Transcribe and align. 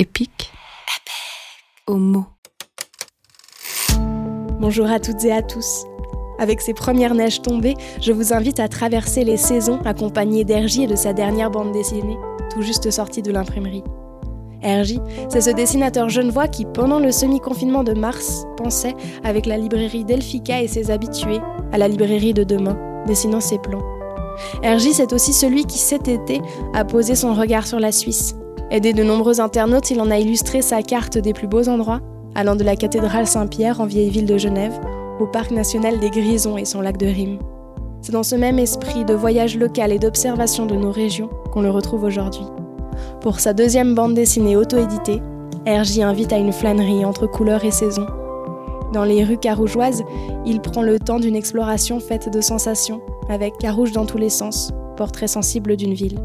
Épique. 0.00 0.50
Homo. 1.86 2.24
Bonjour 4.58 4.90
à 4.90 4.98
toutes 4.98 5.22
et 5.26 5.30
à 5.30 5.42
tous. 5.42 5.84
Avec 6.38 6.62
ces 6.62 6.72
premières 6.72 7.14
neiges 7.14 7.42
tombées, 7.42 7.74
je 8.00 8.10
vous 8.10 8.32
invite 8.32 8.60
à 8.60 8.68
traverser 8.68 9.24
les 9.24 9.36
saisons 9.36 9.78
accompagné 9.84 10.44
d'Ergy 10.44 10.84
et 10.84 10.86
de 10.86 10.96
sa 10.96 11.12
dernière 11.12 11.50
bande 11.50 11.72
dessinée, 11.72 12.16
tout 12.50 12.62
juste 12.62 12.90
sortie 12.90 13.20
de 13.20 13.30
l'imprimerie. 13.30 13.84
Ergy, 14.62 15.00
c'est 15.28 15.42
ce 15.42 15.50
dessinateur 15.50 16.08
genevois 16.08 16.48
qui, 16.48 16.64
pendant 16.64 16.98
le 16.98 17.12
semi-confinement 17.12 17.84
de 17.84 17.92
mars, 17.92 18.46
pensait, 18.56 18.96
avec 19.22 19.44
la 19.44 19.58
librairie 19.58 20.06
Delphica 20.06 20.62
et 20.62 20.68
ses 20.68 20.90
habitués, 20.90 21.40
à 21.72 21.76
la 21.76 21.88
librairie 21.88 22.32
de 22.32 22.44
demain, 22.44 23.04
dessinant 23.06 23.40
ses 23.40 23.58
plans. 23.58 23.84
Ergy, 24.62 24.94
c'est 24.94 25.12
aussi 25.12 25.34
celui 25.34 25.66
qui, 25.66 25.76
cet 25.78 26.08
été, 26.08 26.40
a 26.72 26.86
posé 26.86 27.14
son 27.14 27.34
regard 27.34 27.66
sur 27.66 27.80
la 27.80 27.92
Suisse. 27.92 28.34
Aidé 28.72 28.92
de 28.92 29.02
nombreux 29.02 29.40
internautes, 29.40 29.90
il 29.90 30.00
en 30.00 30.12
a 30.12 30.18
illustré 30.18 30.62
sa 30.62 30.80
carte 30.82 31.18
des 31.18 31.32
plus 31.32 31.48
beaux 31.48 31.68
endroits, 31.68 32.00
allant 32.36 32.54
de 32.54 32.62
la 32.62 32.76
cathédrale 32.76 33.26
Saint-Pierre 33.26 33.80
en 33.80 33.86
vieille 33.86 34.10
ville 34.10 34.26
de 34.26 34.38
Genève 34.38 34.78
au 35.18 35.26
parc 35.26 35.50
national 35.50 35.98
des 35.98 36.10
Grisons 36.10 36.56
et 36.56 36.64
son 36.64 36.80
lac 36.80 36.96
de 36.96 37.06
Rime. 37.06 37.40
C'est 38.00 38.12
dans 38.12 38.22
ce 38.22 38.36
même 38.36 38.60
esprit 38.60 39.04
de 39.04 39.12
voyage 39.12 39.58
local 39.58 39.90
et 39.90 39.98
d'observation 39.98 40.66
de 40.66 40.76
nos 40.76 40.92
régions 40.92 41.30
qu'on 41.52 41.62
le 41.62 41.70
retrouve 41.70 42.04
aujourd'hui. 42.04 42.44
Pour 43.20 43.40
sa 43.40 43.54
deuxième 43.54 43.96
bande 43.96 44.14
dessinée 44.14 44.56
auto-éditée, 44.56 45.20
Ergy 45.66 46.04
invite 46.04 46.32
à 46.32 46.38
une 46.38 46.52
flânerie 46.52 47.04
entre 47.04 47.26
couleurs 47.26 47.64
et 47.64 47.72
saisons. 47.72 48.06
Dans 48.92 49.04
les 49.04 49.24
rues 49.24 49.38
carougeoises, 49.38 50.04
il 50.46 50.60
prend 50.60 50.82
le 50.82 51.00
temps 51.00 51.18
d'une 51.18 51.36
exploration 51.36 51.98
faite 51.98 52.32
de 52.32 52.40
sensations, 52.40 53.00
avec 53.28 53.58
Carouge 53.58 53.90
dans 53.90 54.06
tous 54.06 54.18
les 54.18 54.30
sens, 54.30 54.72
portrait 54.96 55.28
sensible 55.28 55.76
d'une 55.76 55.94
ville. 55.94 56.18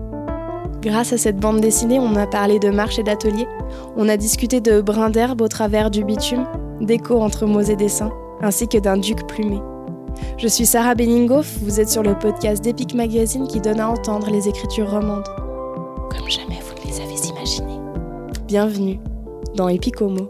Grâce 0.86 1.14
à 1.14 1.18
cette 1.18 1.38
bande 1.38 1.62
dessinée, 1.62 2.00
on 2.00 2.16
a 2.16 2.28
parlé 2.28 2.60
de 2.60 2.70
marche 2.70 3.00
et 3.00 3.04
d'atelier, 3.04 3.48
on 3.98 4.08
a 4.08 4.18
discuté 4.18 4.62
de 4.62 4.82
brins 4.82 5.10
d'herbe 5.10 5.42
au 5.42 5.48
travers 5.48 5.90
du 5.90 6.04
bitume, 6.04 6.46
d'écho 6.80 7.20
entre 7.20 7.48
mots 7.48 7.64
et 7.64 7.76
dessins, 7.76 8.12
ainsi 8.40 8.68
que 8.68 8.78
d'un 8.78 8.98
duc 8.98 9.26
plumé. 9.26 9.60
Je 10.38 10.48
suis 10.48 10.68
Sarah 10.68 10.94
Benningoff, 10.94 11.58
vous 11.64 11.80
êtes 11.80 11.90
sur 11.90 12.04
le 12.04 12.14
podcast 12.14 12.64
d'Epic 12.64 12.94
Magazine 12.94 13.48
qui 13.48 13.60
donne 13.60 13.80
à 13.80 13.90
entendre 13.90 14.30
les 14.30 14.48
écritures 14.48 14.92
romandes. 14.92 15.26
Comme 16.12 16.30
jamais 16.30 16.60
vous 16.62 16.80
ne 16.80 16.92
les 16.92 17.02
avez 17.02 17.30
imaginées. 17.30 17.80
Bienvenue 18.46 19.00
dans 19.56 19.70
Epic 19.70 20.00
Homo. 20.02 20.30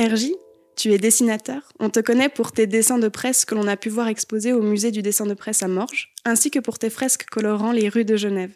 RJ, 0.00 0.30
tu 0.78 0.92
es 0.92 0.98
dessinateur. 0.98 1.62
On 1.80 1.90
te 1.90 1.98
connaît 1.98 2.28
pour 2.28 2.52
tes 2.52 2.68
dessins 2.68 2.98
de 2.98 3.08
presse 3.08 3.44
que 3.44 3.56
l'on 3.56 3.66
a 3.66 3.76
pu 3.76 3.88
voir 3.88 4.06
exposés 4.06 4.52
au 4.52 4.62
musée 4.62 4.92
du 4.92 5.02
dessin 5.02 5.26
de 5.26 5.34
presse 5.34 5.64
à 5.64 5.68
Morges, 5.68 6.14
ainsi 6.24 6.52
que 6.52 6.60
pour 6.60 6.78
tes 6.78 6.88
fresques 6.88 7.26
colorant 7.28 7.72
les 7.72 7.88
rues 7.88 8.04
de 8.04 8.16
Genève. 8.16 8.52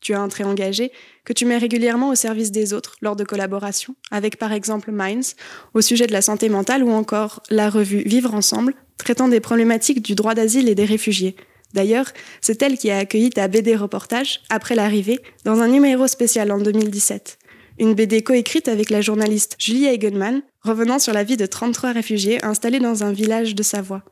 Tu 0.00 0.12
as 0.12 0.20
un 0.20 0.28
trait 0.28 0.44
engagé 0.44 0.90
que 1.24 1.32
tu 1.32 1.44
mets 1.46 1.58
régulièrement 1.58 2.08
au 2.08 2.16
service 2.16 2.50
des 2.50 2.72
autres 2.72 2.96
lors 3.02 3.14
de 3.14 3.22
collaborations, 3.22 3.94
avec 4.10 4.36
par 4.36 4.52
exemple 4.52 4.90
Minds 4.90 5.36
au 5.72 5.80
sujet 5.80 6.08
de 6.08 6.12
la 6.12 6.22
santé 6.22 6.48
mentale 6.48 6.82
ou 6.82 6.90
encore 6.90 7.40
la 7.50 7.70
revue 7.70 8.02
Vivre 8.04 8.34
ensemble, 8.34 8.74
traitant 8.96 9.28
des 9.28 9.40
problématiques 9.40 10.02
du 10.02 10.16
droit 10.16 10.34
d'asile 10.34 10.68
et 10.68 10.74
des 10.74 10.84
réfugiés. 10.84 11.36
D'ailleurs, 11.72 12.10
c'est 12.40 12.60
elle 12.62 12.78
qui 12.78 12.90
a 12.90 12.98
accueilli 12.98 13.30
ta 13.30 13.46
BD 13.46 13.76
reportage, 13.76 14.40
après 14.48 14.74
l'arrivée, 14.74 15.20
dans 15.44 15.60
un 15.60 15.68
numéro 15.68 16.08
spécial 16.08 16.50
en 16.50 16.58
2017. 16.58 17.38
Une 17.80 17.94
BD 17.94 18.22
coécrite 18.22 18.68
avec 18.68 18.90
la 18.90 19.00
journaliste 19.00 19.56
Julie 19.58 19.86
Eigenmann, 19.86 20.42
revenant 20.62 20.98
sur 20.98 21.12
la 21.14 21.24
vie 21.24 21.36
de 21.38 21.46
33 21.46 21.92
réfugiés 21.92 22.44
installés 22.44 22.78
dans 22.78 23.04
un 23.04 23.12
village 23.12 23.54
de 23.54 23.62
Savoie. 23.62 24.04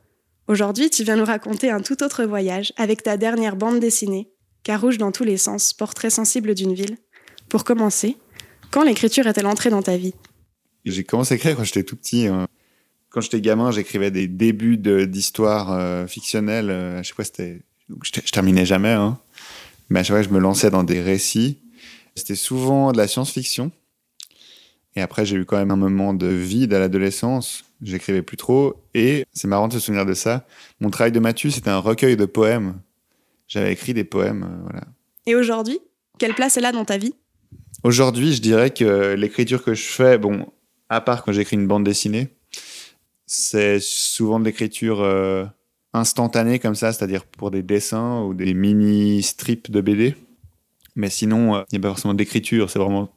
Aujourd'hui, 0.48 0.88
tu 0.88 1.04
viens 1.04 1.16
nous 1.16 1.24
raconter 1.26 1.70
un 1.70 1.80
tout 1.82 2.02
autre 2.02 2.24
voyage 2.24 2.72
avec 2.78 3.02
ta 3.02 3.16
dernière 3.18 3.56
bande 3.56 3.78
dessinée, 3.80 4.30
Carouge 4.64 4.96
dans 4.98 5.12
tous 5.12 5.24
les 5.24 5.36
sens, 5.36 5.72
portrait 5.74 6.10
sensible 6.10 6.54
d'une 6.54 6.72
ville. 6.74 6.96
Pour 7.50 7.64
commencer, 7.64 8.16
quand 8.70 8.82
l'écriture 8.84 9.26
est-elle 9.26 9.46
entrée 9.46 9.70
dans 9.70 9.82
ta 9.82 9.96
vie? 9.96 10.14
J'ai 10.86 11.04
commencé 11.04 11.34
à 11.34 11.36
écrire 11.36 11.54
quand 11.56 11.64
j'étais 11.64 11.82
tout 11.84 11.96
petit. 11.96 12.26
hein. 12.26 12.46
Quand 13.10 13.20
j'étais 13.20 13.40
gamin, 13.40 13.70
j'écrivais 13.70 14.10
des 14.10 14.26
débuts 14.28 14.76
de- 14.78 15.04
d'histoires 15.04 15.72
euh, 15.72 16.06
fictionnelles. 16.06 16.70
euh, 16.70 16.98
à 17.00 17.02
chaque 17.02 17.16
fois, 17.16 17.24
c'était. 17.24 17.60
Je, 18.02 18.10
je 18.24 18.32
terminais 18.32 18.66
jamais, 18.66 18.92
hein. 18.92 19.18
mais 19.90 20.00
à 20.00 20.02
chaque 20.02 20.16
fois, 20.16 20.22
je 20.22 20.28
me 20.30 20.38
lançais 20.38 20.70
dans 20.70 20.84
des 20.84 21.00
récits. 21.00 21.60
C'était 22.18 22.34
souvent 22.34 22.92
de 22.92 22.98
la 22.98 23.08
science-fiction. 23.08 23.72
Et 24.96 25.00
après, 25.00 25.24
j'ai 25.24 25.36
eu 25.36 25.44
quand 25.44 25.56
même 25.56 25.70
un 25.70 25.76
moment 25.76 26.12
de 26.12 26.26
vide 26.26 26.74
à 26.74 26.78
l'adolescence. 26.78 27.64
J'écrivais 27.82 28.22
plus 28.22 28.36
trop. 28.36 28.82
Et 28.94 29.24
c'est 29.32 29.48
marrant 29.48 29.68
de 29.68 29.74
se 29.74 29.78
souvenir 29.78 30.04
de 30.04 30.14
ça. 30.14 30.46
Mon 30.80 30.90
travail 30.90 31.12
de 31.12 31.20
Mathieu, 31.20 31.50
c'était 31.50 31.70
un 31.70 31.78
recueil 31.78 32.16
de 32.16 32.24
poèmes. 32.24 32.80
J'avais 33.46 33.72
écrit 33.72 33.94
des 33.94 34.04
poèmes, 34.04 34.42
euh, 34.42 34.62
voilà. 34.64 34.82
Et 35.26 35.34
aujourd'hui, 35.34 35.78
quelle 36.18 36.34
place 36.34 36.56
elle 36.56 36.66
a 36.66 36.72
dans 36.72 36.84
ta 36.84 36.98
vie? 36.98 37.14
Aujourd'hui, 37.82 38.34
je 38.34 38.42
dirais 38.42 38.70
que 38.70 39.14
l'écriture 39.14 39.62
que 39.62 39.72
je 39.72 39.84
fais, 39.84 40.18
bon, 40.18 40.46
à 40.88 41.00
part 41.00 41.24
quand 41.24 41.32
j'écris 41.32 41.56
une 41.56 41.66
bande 41.66 41.84
dessinée, 41.84 42.28
c'est 43.26 43.78
souvent 43.80 44.40
de 44.40 44.44
l'écriture 44.44 45.00
euh, 45.02 45.44
instantanée 45.92 46.58
comme 46.58 46.74
ça, 46.74 46.92
c'est-à-dire 46.92 47.24
pour 47.24 47.50
des 47.50 47.62
dessins 47.62 48.22
ou 48.22 48.34
des 48.34 48.52
mini 48.52 49.22
strips 49.22 49.70
de 49.70 49.80
BD. 49.80 50.16
Mais 50.98 51.10
sinon, 51.10 51.54
euh, 51.54 51.62
il 51.70 51.78
n'y 51.78 51.78
a 51.78 51.82
pas 51.82 51.94
forcément 51.94 52.12
d'écriture, 52.12 52.68
c'est 52.68 52.80
vraiment. 52.80 53.08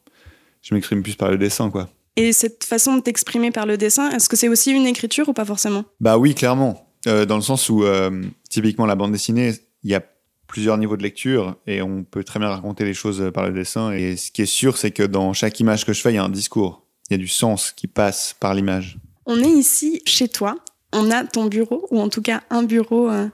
Je 0.62 0.76
m'exprime 0.76 1.02
plus 1.02 1.16
par 1.16 1.32
le 1.32 1.38
dessin, 1.38 1.72
quoi. 1.72 1.90
Et 2.16 2.32
cette 2.32 2.64
façon 2.64 2.98
de 2.98 3.02
t'exprimer 3.02 3.50
par 3.50 3.66
le 3.66 3.76
dessin, 3.76 4.12
est-ce 4.12 4.30
que 4.30 4.36
c'est 4.36 4.48
aussi 4.48 4.72
une 4.72 4.86
écriture 4.86 5.28
ou 5.30 5.34
pas 5.34 5.46
forcément? 5.46 5.86
Bah 6.00 6.20
oui, 6.20 6.36
clairement. 6.36 6.88
Euh, 7.08 7.26
dans 7.26 7.38
le 7.38 7.42
sens 7.42 7.70
où, 7.70 7.84
euh, 7.84 8.22
typiquement, 8.50 8.86
la 8.86 8.94
bande 8.96 9.12
dessinée, 9.12 9.54
il 9.84 9.90
y 9.90 9.96
a 9.96 10.04
plusieurs 10.46 10.78
niveaux 10.78 10.96
de 10.96 11.02
lecture 11.02 11.56
et 11.66 11.82
on 11.82 12.04
peut 12.04 12.24
très 12.24 12.40
bien 12.40 12.50
raconter 12.50 12.86
les 12.86 12.94
choses 12.94 13.32
par 13.34 13.48
le 13.48 13.54
dessin. 13.54 13.92
Et 13.94 14.16
ce 14.16 14.32
qui 14.32 14.44
est 14.44 14.46
sûr, 14.46 14.78
c'est 14.78 14.92
que 14.92 15.04
dans 15.04 15.34
chaque 15.34 15.60
image 15.60 15.84
que 15.84 15.94
je 15.94 16.02
fais, 16.02 16.12
il 16.12 16.16
y 16.16 16.20
a 16.20 16.24
un 16.24 16.30
discours. 16.30 16.86
Il 17.10 17.14
y 17.14 17.16
a 17.16 17.18
du 17.18 17.28
sens 17.28 17.72
qui 17.72 17.88
passe 17.88 18.36
par 18.40 18.54
l'image. 18.54 19.00
On 19.26 19.42
est 19.42 19.50
ici 19.50 20.04
chez 20.06 20.28
toi, 20.28 20.58
on 20.94 21.10
a 21.10 21.24
ton 21.24 21.46
bureau, 21.46 21.88
ou 21.90 22.00
en 22.00 22.10
tout 22.10 22.22
cas 22.22 22.44
un 22.52 22.64
bureau 22.64 23.10
euh, 23.10 23.28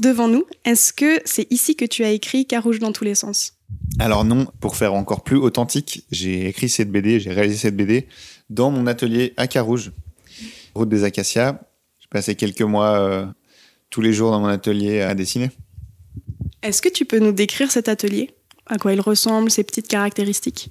devant 0.00 0.28
nous. 0.28 0.44
Est-ce 0.64 0.92
que 0.92 1.20
c'est 1.24 1.50
ici 1.50 1.74
que 1.74 1.86
tu 1.86 2.04
as 2.04 2.10
écrit 2.10 2.46
Carouge 2.46 2.78
dans 2.78 2.92
tous 2.92 3.04
les 3.04 3.16
sens? 3.16 3.57
Alors 3.98 4.24
non, 4.24 4.46
pour 4.60 4.76
faire 4.76 4.94
encore 4.94 5.24
plus 5.24 5.36
authentique, 5.36 6.04
j'ai 6.10 6.48
écrit 6.48 6.68
cette 6.68 6.90
BD, 6.90 7.18
j'ai 7.18 7.32
réalisé 7.32 7.58
cette 7.58 7.76
BD 7.76 8.06
dans 8.48 8.70
mon 8.70 8.86
atelier 8.86 9.34
à 9.36 9.48
Carouge, 9.48 9.92
route 10.74 10.88
des 10.88 11.04
Acacias. 11.04 11.60
J'ai 11.98 12.08
passé 12.08 12.34
quelques 12.36 12.62
mois 12.62 12.98
euh, 13.00 13.26
tous 13.90 14.00
les 14.00 14.12
jours 14.12 14.30
dans 14.30 14.40
mon 14.40 14.46
atelier 14.46 15.00
à 15.00 15.14
dessiner. 15.14 15.50
Est-ce 16.62 16.80
que 16.80 16.88
tu 16.88 17.04
peux 17.04 17.18
nous 17.18 17.32
décrire 17.32 17.70
cet 17.70 17.88
atelier? 17.88 18.30
À 18.66 18.78
quoi 18.78 18.92
il 18.92 19.00
ressemble, 19.00 19.50
ses 19.50 19.64
petites 19.64 19.88
caractéristiques? 19.88 20.70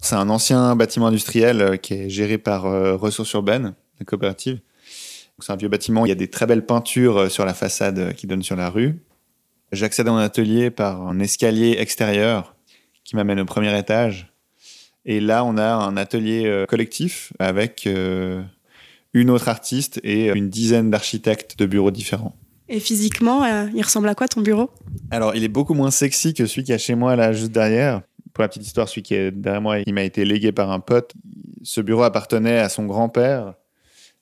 C'est 0.00 0.16
un 0.16 0.28
ancien 0.28 0.76
bâtiment 0.76 1.08
industriel 1.08 1.60
euh, 1.60 1.76
qui 1.76 1.94
est 1.94 2.10
géré 2.10 2.38
par 2.38 2.66
euh, 2.66 2.96
Ressources 2.96 3.32
Urbaines, 3.32 3.74
la 3.98 4.04
coopérative. 4.04 4.60
C'est 5.40 5.52
un 5.52 5.56
vieux 5.56 5.68
bâtiment, 5.68 6.06
il 6.06 6.10
y 6.10 6.12
a 6.12 6.16
des 6.16 6.28
très 6.28 6.46
belles 6.46 6.64
peintures 6.64 7.28
sur 7.28 7.44
la 7.44 7.54
façade 7.54 8.14
qui 8.14 8.28
donnent 8.28 8.44
sur 8.44 8.54
la 8.54 8.70
rue. 8.70 9.02
J'accède 9.72 10.06
à 10.06 10.10
mon 10.10 10.18
atelier 10.18 10.70
par 10.70 11.00
un 11.00 11.18
escalier 11.18 11.76
extérieur 11.78 12.54
qui 13.04 13.16
m'amène 13.16 13.40
au 13.40 13.46
premier 13.46 13.76
étage. 13.78 14.30
Et 15.06 15.18
là, 15.18 15.44
on 15.44 15.56
a 15.56 15.72
un 15.72 15.96
atelier 15.96 16.44
euh, 16.44 16.66
collectif 16.66 17.32
avec 17.38 17.86
euh, 17.86 18.42
une 19.14 19.30
autre 19.30 19.48
artiste 19.48 19.98
et 20.04 20.28
une 20.28 20.50
dizaine 20.50 20.90
d'architectes 20.90 21.58
de 21.58 21.64
bureaux 21.64 21.90
différents. 21.90 22.36
Et 22.68 22.80
physiquement, 22.80 23.44
euh, 23.44 23.66
il 23.74 23.82
ressemble 23.82 24.08
à 24.10 24.14
quoi 24.14 24.28
ton 24.28 24.42
bureau? 24.42 24.70
Alors, 25.10 25.34
il 25.34 25.42
est 25.42 25.48
beaucoup 25.48 25.74
moins 25.74 25.90
sexy 25.90 26.34
que 26.34 26.44
celui 26.44 26.64
qui 26.64 26.72
est 26.72 26.78
chez 26.78 26.94
moi, 26.94 27.16
là, 27.16 27.32
juste 27.32 27.52
derrière. 27.52 28.02
Pour 28.34 28.42
la 28.42 28.48
petite 28.48 28.66
histoire, 28.66 28.88
celui 28.88 29.02
qui 29.02 29.14
est 29.14 29.30
derrière 29.30 29.62
moi, 29.62 29.78
il 29.78 29.94
m'a 29.94 30.04
été 30.04 30.24
légué 30.26 30.52
par 30.52 30.70
un 30.70 30.80
pote. 30.80 31.14
Ce 31.62 31.80
bureau 31.80 32.02
appartenait 32.02 32.58
à 32.58 32.68
son 32.68 32.84
grand-père. 32.84 33.54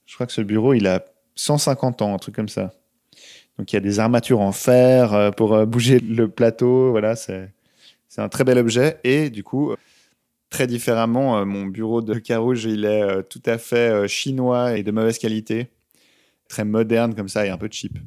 Je 0.07 0.15
crois 0.15 0.27
que 0.27 0.33
ce 0.33 0.41
bureau, 0.43 0.75
il 0.75 0.87
a 0.87 1.05
150 1.35 2.03
ans, 2.03 2.15
un 2.15 2.19
truc 2.19 2.37
comme 2.37 2.49
ça. 2.49 2.73
Donc, 3.61 3.75
il 3.75 3.77
y 3.77 3.77
a 3.77 3.81
des 3.81 4.01
armatures 4.01 4.41
en 4.41 4.53
fer 4.53 5.13
euh, 5.13 5.31
pour 5.33 5.53
euh, 5.53 5.67
bouger 5.67 5.99
le 5.99 6.29
plateau. 6.29 6.93
Voilà, 6.93 7.15
c'est 7.15 7.53
un 8.17 8.31
très 8.31 8.43
bel 8.43 8.57
objet. 8.57 8.97
Et 9.05 9.29
du 9.29 9.45
coup, 9.45 9.75
très 10.49 10.67
différemment, 10.67 11.37
euh, 11.37 11.45
mon 11.45 11.67
bureau 11.67 12.01
de 12.01 12.15
Carouge, 12.15 12.65
il 12.65 12.87
est 12.87 13.23
tout 13.29 13.43
à 13.45 13.59
fait 13.59 14.09
chinois 14.09 14.79
et 14.79 14.83
de 14.83 14.91
mauvaise 14.91 15.19
qualité. 15.19 15.69
Très 16.49 16.65
moderne 16.65 17.15
comme 17.15 17.29
ça 17.29 17.45
et 17.45 17.51
un 17.51 17.59
peu 17.59 17.69
cheap. 17.71 17.99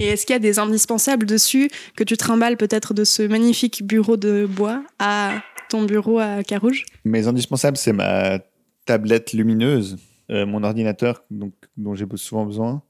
Et 0.00 0.06
est-ce 0.06 0.26
qu'il 0.26 0.32
y 0.32 0.36
a 0.36 0.40
des 0.40 0.58
indispensables 0.58 1.24
dessus 1.24 1.70
que 1.94 2.02
tu 2.02 2.16
trimbales 2.16 2.56
peut-être 2.56 2.92
de 2.92 3.04
ce 3.04 3.22
magnifique 3.22 3.86
bureau 3.86 4.16
de 4.16 4.44
bois 4.44 4.82
à 4.98 5.40
ton 5.68 5.84
bureau 5.84 6.18
à 6.18 6.42
Carouge? 6.42 6.84
Mes 7.04 7.28
indispensables, 7.28 7.76
c'est 7.76 7.92
ma 7.92 8.40
tablette 8.86 9.34
lumineuse, 9.34 9.98
euh, 10.30 10.46
mon 10.46 10.64
ordinateur 10.64 11.22
donc, 11.30 11.52
dont 11.76 11.94
j'ai 11.94 12.06
souvent 12.16 12.44
besoin, 12.44 12.82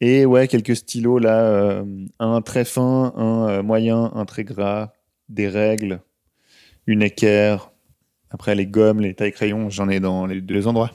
et 0.00 0.26
ouais, 0.26 0.48
quelques 0.48 0.76
stylos 0.76 1.18
là, 1.18 1.40
euh, 1.40 1.84
un 2.18 2.42
très 2.42 2.64
fin, 2.64 3.12
un 3.16 3.48
euh, 3.48 3.62
moyen, 3.62 4.10
un 4.14 4.24
très 4.24 4.44
gras, 4.44 4.92
des 5.28 5.48
règles, 5.48 6.00
une 6.86 7.02
équerre. 7.02 7.72
Après, 8.30 8.54
les 8.54 8.66
gommes, 8.66 9.00
les 9.00 9.14
tailles 9.14 9.32
crayons, 9.32 9.70
j'en 9.70 9.88
ai 9.88 10.00
dans 10.00 10.26
les 10.26 10.40
deux 10.40 10.66
endroits. 10.66 10.90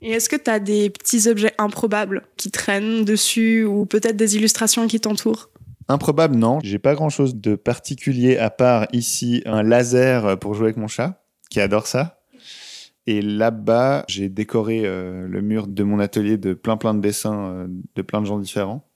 Et 0.00 0.10
est-ce 0.10 0.28
que 0.28 0.36
tu 0.36 0.50
as 0.50 0.58
des 0.58 0.90
petits 0.90 1.28
objets 1.28 1.52
improbables 1.58 2.22
qui 2.36 2.50
traînent 2.50 3.04
dessus 3.04 3.64
ou 3.64 3.84
peut-être 3.84 4.16
des 4.16 4.36
illustrations 4.36 4.86
qui 4.86 4.98
t'entourent? 4.98 5.50
Improbable, 5.88 6.36
non. 6.36 6.58
J'ai 6.62 6.78
pas 6.78 6.94
grand 6.94 7.10
chose 7.10 7.36
de 7.36 7.54
particulier 7.54 8.38
à 8.38 8.50
part 8.50 8.86
ici 8.92 9.42
un 9.44 9.62
laser 9.62 10.38
pour 10.38 10.54
jouer 10.54 10.66
avec 10.66 10.76
mon 10.76 10.88
chat, 10.88 11.22
qui 11.50 11.60
adore 11.60 11.86
ça. 11.86 12.21
Et 13.06 13.20
là-bas, 13.20 14.04
j'ai 14.08 14.28
décoré 14.28 14.82
euh, 14.84 15.26
le 15.26 15.42
mur 15.42 15.66
de 15.66 15.82
mon 15.82 15.98
atelier 15.98 16.36
de 16.36 16.54
plein 16.54 16.76
plein 16.76 16.94
de 16.94 17.00
dessins 17.00 17.46
euh, 17.46 17.66
de 17.94 18.02
plein 18.02 18.20
de 18.20 18.26
gens 18.26 18.38
différents. 18.38 18.88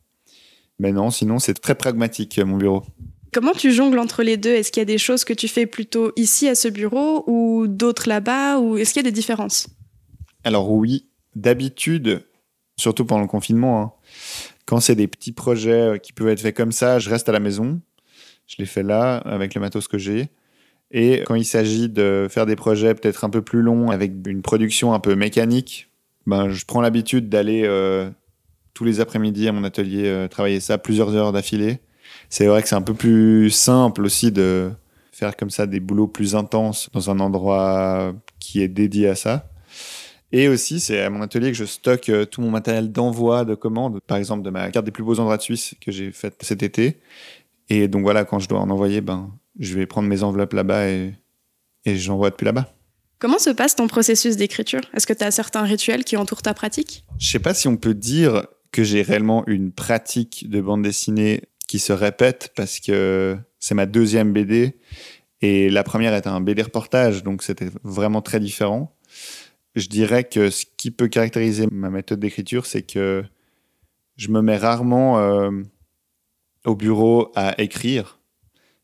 Mais 0.78 0.92
non, 0.92 1.10
sinon 1.10 1.38
c'est 1.38 1.54
très 1.54 1.74
pragmatique 1.74 2.38
mon 2.38 2.56
bureau. 2.56 2.84
Comment 3.32 3.52
tu 3.52 3.72
jongles 3.72 3.98
entre 3.98 4.22
les 4.22 4.36
deux? 4.36 4.54
Est-ce 4.54 4.70
qu'il 4.70 4.80
y 4.80 4.82
a 4.82 4.86
des 4.86 4.98
choses 4.98 5.24
que 5.24 5.32
tu 5.32 5.48
fais 5.48 5.66
plutôt 5.66 6.12
ici 6.16 6.48
à 6.48 6.54
ce 6.54 6.68
bureau 6.68 7.24
ou 7.26 7.66
d'autres 7.66 8.08
là-bas 8.08 8.60
Ou 8.60 8.76
est-ce 8.76 8.92
qu'il 8.92 9.02
y 9.02 9.06
a 9.06 9.10
des 9.10 9.14
différences? 9.14 9.68
Alors 10.44 10.70
oui, 10.70 11.08
d'habitude, 11.34 12.24
surtout 12.78 13.04
pendant 13.04 13.22
le 13.22 13.28
confinement, 13.28 13.82
hein, 13.82 13.92
quand 14.64 14.80
c'est 14.80 14.94
des 14.94 15.08
petits 15.08 15.32
projets 15.32 15.72
euh, 15.72 15.98
qui 15.98 16.12
peuvent 16.12 16.28
être 16.28 16.40
faits 16.40 16.56
comme 16.56 16.72
ça, 16.72 16.98
je 16.98 17.10
reste 17.10 17.28
à 17.28 17.32
la 17.32 17.40
maison. 17.40 17.80
Je 18.46 18.56
les 18.58 18.66
fais 18.66 18.82
là 18.82 19.16
avec 19.16 19.54
le 19.54 19.60
matos 19.60 19.88
que 19.88 19.98
j'ai. 19.98 20.28
Et 20.90 21.22
quand 21.26 21.34
il 21.34 21.44
s'agit 21.44 21.88
de 21.88 22.26
faire 22.30 22.46
des 22.46 22.56
projets 22.56 22.94
peut-être 22.94 23.24
un 23.24 23.30
peu 23.30 23.42
plus 23.42 23.62
longs 23.62 23.90
avec 23.90 24.12
une 24.26 24.42
production 24.42 24.94
un 24.94 25.00
peu 25.00 25.14
mécanique, 25.16 25.90
ben, 26.26 26.48
je 26.48 26.64
prends 26.64 26.80
l'habitude 26.80 27.28
d'aller 27.28 27.62
euh, 27.64 28.10
tous 28.74 28.84
les 28.84 29.00
après-midi 29.00 29.48
à 29.48 29.52
mon 29.52 29.64
atelier 29.64 30.06
euh, 30.06 30.28
travailler 30.28 30.60
ça 30.60 30.78
plusieurs 30.78 31.14
heures 31.14 31.32
d'affilée. 31.32 31.80
C'est 32.28 32.46
vrai 32.46 32.62
que 32.62 32.68
c'est 32.68 32.76
un 32.76 32.82
peu 32.82 32.94
plus 32.94 33.50
simple 33.50 34.04
aussi 34.04 34.30
de 34.32 34.70
faire 35.12 35.36
comme 35.36 35.50
ça 35.50 35.66
des 35.66 35.80
boulots 35.80 36.08
plus 36.08 36.34
intenses 36.34 36.88
dans 36.92 37.10
un 37.10 37.20
endroit 37.20 38.12
qui 38.38 38.62
est 38.62 38.68
dédié 38.68 39.08
à 39.08 39.14
ça. 39.14 39.48
Et 40.32 40.48
aussi, 40.48 40.80
c'est 40.80 41.00
à 41.02 41.10
mon 41.10 41.22
atelier 41.22 41.52
que 41.52 41.56
je 41.56 41.64
stocke 41.64 42.08
euh, 42.08 42.24
tout 42.24 42.40
mon 42.40 42.50
matériel 42.50 42.90
d'envoi, 42.90 43.44
de 43.44 43.54
commande, 43.54 44.00
par 44.06 44.18
exemple 44.18 44.42
de 44.42 44.50
ma 44.50 44.70
carte 44.70 44.84
des 44.84 44.90
plus 44.90 45.04
beaux 45.04 45.18
endroits 45.20 45.36
de 45.36 45.42
Suisse 45.42 45.74
que 45.80 45.92
j'ai 45.92 46.10
faite 46.12 46.36
cet 46.40 46.62
été. 46.62 46.98
Et 47.68 47.88
donc 47.88 48.02
voilà, 48.02 48.24
quand 48.24 48.38
je 48.38 48.48
dois 48.48 48.60
en 48.60 48.70
envoyer, 48.70 49.00
ben, 49.00 49.30
je 49.58 49.74
vais 49.74 49.86
prendre 49.86 50.08
mes 50.08 50.22
enveloppes 50.22 50.52
là-bas 50.52 50.88
et, 50.88 51.14
et 51.84 51.96
j'envoie 51.96 52.30
depuis 52.30 52.44
là-bas. 52.44 52.72
Comment 53.18 53.38
se 53.38 53.50
passe 53.50 53.76
ton 53.76 53.86
processus 53.86 54.36
d'écriture? 54.36 54.82
Est-ce 54.92 55.06
que 55.06 55.14
tu 55.14 55.24
as 55.24 55.30
certains 55.30 55.62
rituels 55.62 56.04
qui 56.04 56.16
entourent 56.16 56.42
ta 56.42 56.52
pratique? 56.52 57.04
Je 57.18 57.30
sais 57.30 57.38
pas 57.38 57.54
si 57.54 57.66
on 57.66 57.76
peut 57.76 57.94
dire 57.94 58.46
que 58.72 58.84
j'ai 58.84 59.00
réellement 59.00 59.42
une 59.46 59.72
pratique 59.72 60.50
de 60.50 60.60
bande 60.60 60.82
dessinée 60.82 61.42
qui 61.66 61.78
se 61.78 61.92
répète 61.92 62.52
parce 62.54 62.78
que 62.78 63.38
c'est 63.58 63.74
ma 63.74 63.86
deuxième 63.86 64.32
BD 64.32 64.76
et 65.40 65.70
la 65.70 65.82
première 65.82 66.14
était 66.14 66.28
un 66.28 66.40
BD 66.40 66.62
reportage, 66.62 67.22
donc 67.22 67.42
c'était 67.42 67.68
vraiment 67.82 68.22
très 68.22 68.40
différent. 68.40 68.94
Je 69.74 69.88
dirais 69.88 70.24
que 70.24 70.50
ce 70.50 70.64
qui 70.76 70.90
peut 70.90 71.08
caractériser 71.08 71.66
ma 71.70 71.90
méthode 71.90 72.20
d'écriture, 72.20 72.66
c'est 72.66 72.82
que 72.82 73.24
je 74.16 74.28
me 74.28 74.40
mets 74.40 74.56
rarement 74.56 75.18
euh, 75.18 75.50
au 76.64 76.74
bureau 76.74 77.32
à 77.34 77.60
écrire 77.60 78.15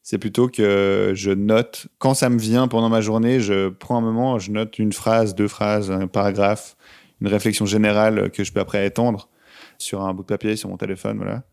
c'est 0.02 0.18
plutôt 0.18 0.48
que 0.48 1.12
je 1.14 1.30
note, 1.30 1.86
quand 1.98 2.14
ça 2.14 2.28
me 2.28 2.38
vient 2.38 2.68
pendant 2.68 2.88
ma 2.88 3.00
journée, 3.00 3.40
je 3.40 3.68
prends 3.68 3.98
un 3.98 4.00
moment, 4.00 4.38
je 4.38 4.50
note 4.50 4.78
une 4.78 4.92
phrase, 4.92 5.34
deux 5.34 5.48
phrases, 5.48 5.90
un 5.90 6.08
paragraphe, 6.08 6.76
une 7.20 7.28
réflexion 7.28 7.66
générale 7.66 8.30
que 8.30 8.42
je 8.42 8.52
peux 8.52 8.60
après 8.60 8.84
étendre 8.86 9.28
sur 9.78 10.02
un 10.02 10.12
bout 10.14 10.22
de 10.22 10.28
papier, 10.28 10.56
sur 10.56 10.68
mon 10.68 10.76
téléphone, 10.76 11.18
voilà. 11.18 11.44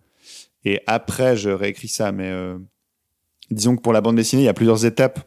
Et 0.65 0.81
après, 0.87 1.35
je 1.35 1.49
réécris 1.49 1.87
ça. 1.87 2.11
Mais 2.11 2.29
euh, 2.29 2.57
disons 3.51 3.75
que 3.75 3.81
pour 3.81 3.93
la 3.93 4.01
bande 4.01 4.15
dessinée, 4.15 4.43
il 4.43 4.45
y 4.45 4.49
a 4.49 4.53
plusieurs 4.53 4.85
étapes. 4.85 5.19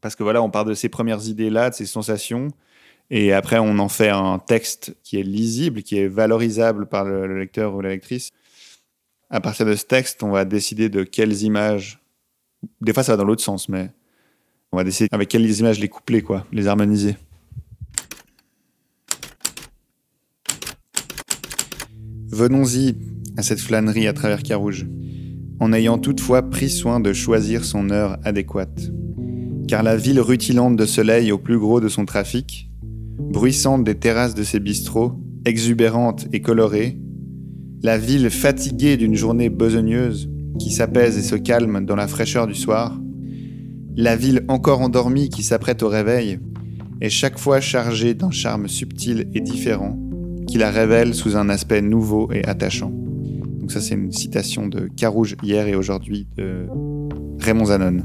Parce 0.00 0.16
que 0.16 0.22
voilà, 0.22 0.42
on 0.42 0.50
part 0.50 0.64
de 0.64 0.74
ces 0.74 0.88
premières 0.88 1.26
idées-là, 1.26 1.70
de 1.70 1.74
ces 1.74 1.86
sensations. 1.86 2.48
Et 3.10 3.32
après, 3.32 3.58
on 3.58 3.78
en 3.78 3.88
fait 3.88 4.08
un 4.08 4.38
texte 4.38 4.96
qui 5.02 5.18
est 5.18 5.22
lisible, 5.22 5.82
qui 5.82 5.98
est 5.98 6.08
valorisable 6.08 6.86
par 6.86 7.04
le 7.04 7.38
lecteur 7.38 7.74
ou 7.74 7.80
la 7.80 7.90
lectrice. 7.90 8.30
À 9.28 9.40
partir 9.40 9.66
de 9.66 9.74
ce 9.74 9.84
texte, 9.84 10.22
on 10.22 10.30
va 10.30 10.44
décider 10.44 10.88
de 10.88 11.02
quelles 11.02 11.42
images 11.42 11.99
des 12.80 12.92
fois, 12.92 13.02
ça 13.02 13.12
va 13.12 13.16
dans 13.16 13.24
l'autre 13.24 13.42
sens, 13.42 13.68
mais 13.68 13.90
on 14.72 14.76
va 14.76 14.84
décider 14.84 15.08
avec 15.12 15.28
quelles 15.28 15.50
images 15.58 15.80
les 15.80 15.88
coupler, 15.88 16.22
quoi, 16.22 16.46
les 16.52 16.66
harmoniser. 16.66 17.16
Venons-y 22.30 22.96
à 23.36 23.42
cette 23.42 23.60
flânerie 23.60 24.06
à 24.06 24.12
travers 24.12 24.42
Carouge, 24.42 24.86
en 25.58 25.72
ayant 25.72 25.98
toutefois 25.98 26.48
pris 26.48 26.70
soin 26.70 27.00
de 27.00 27.12
choisir 27.12 27.64
son 27.64 27.90
heure 27.90 28.18
adéquate. 28.24 28.90
Car 29.68 29.82
la 29.82 29.96
ville 29.96 30.20
rutilante 30.20 30.76
de 30.76 30.86
soleil 30.86 31.32
au 31.32 31.38
plus 31.38 31.58
gros 31.58 31.80
de 31.80 31.88
son 31.88 32.04
trafic, 32.04 32.70
bruissante 33.18 33.84
des 33.84 33.96
terrasses 33.96 34.34
de 34.34 34.42
ses 34.42 34.60
bistrots, 34.60 35.20
exubérante 35.44 36.28
et 36.32 36.40
colorée, 36.40 36.98
la 37.82 37.98
ville 37.98 38.30
fatiguée 38.30 38.96
d'une 38.96 39.14
journée 39.14 39.50
besogneuse, 39.50 40.29
qui 40.60 40.70
s'apaise 40.70 41.18
et 41.18 41.22
se 41.22 41.34
calme 41.34 41.84
dans 41.84 41.96
la 41.96 42.06
fraîcheur 42.06 42.46
du 42.46 42.54
soir, 42.54 43.00
la 43.96 44.14
ville 44.14 44.44
encore 44.48 44.80
endormie 44.80 45.30
qui 45.30 45.42
s'apprête 45.42 45.82
au 45.82 45.88
réveil, 45.88 46.38
est 47.00 47.08
chaque 47.08 47.38
fois 47.38 47.60
chargée 47.60 48.14
d'un 48.14 48.30
charme 48.30 48.68
subtil 48.68 49.28
et 49.34 49.40
différent 49.40 49.98
qui 50.46 50.58
la 50.58 50.70
révèle 50.70 51.14
sous 51.14 51.36
un 51.36 51.48
aspect 51.48 51.80
nouveau 51.80 52.30
et 52.32 52.44
attachant. 52.44 52.92
Donc 53.58 53.72
ça 53.72 53.80
c'est 53.80 53.94
une 53.94 54.12
citation 54.12 54.68
de 54.68 54.88
Carouge 54.96 55.36
hier 55.42 55.66
et 55.66 55.74
aujourd'hui 55.74 56.26
de 56.36 56.66
Raymond 57.38 57.66
Zanon. 57.66 58.02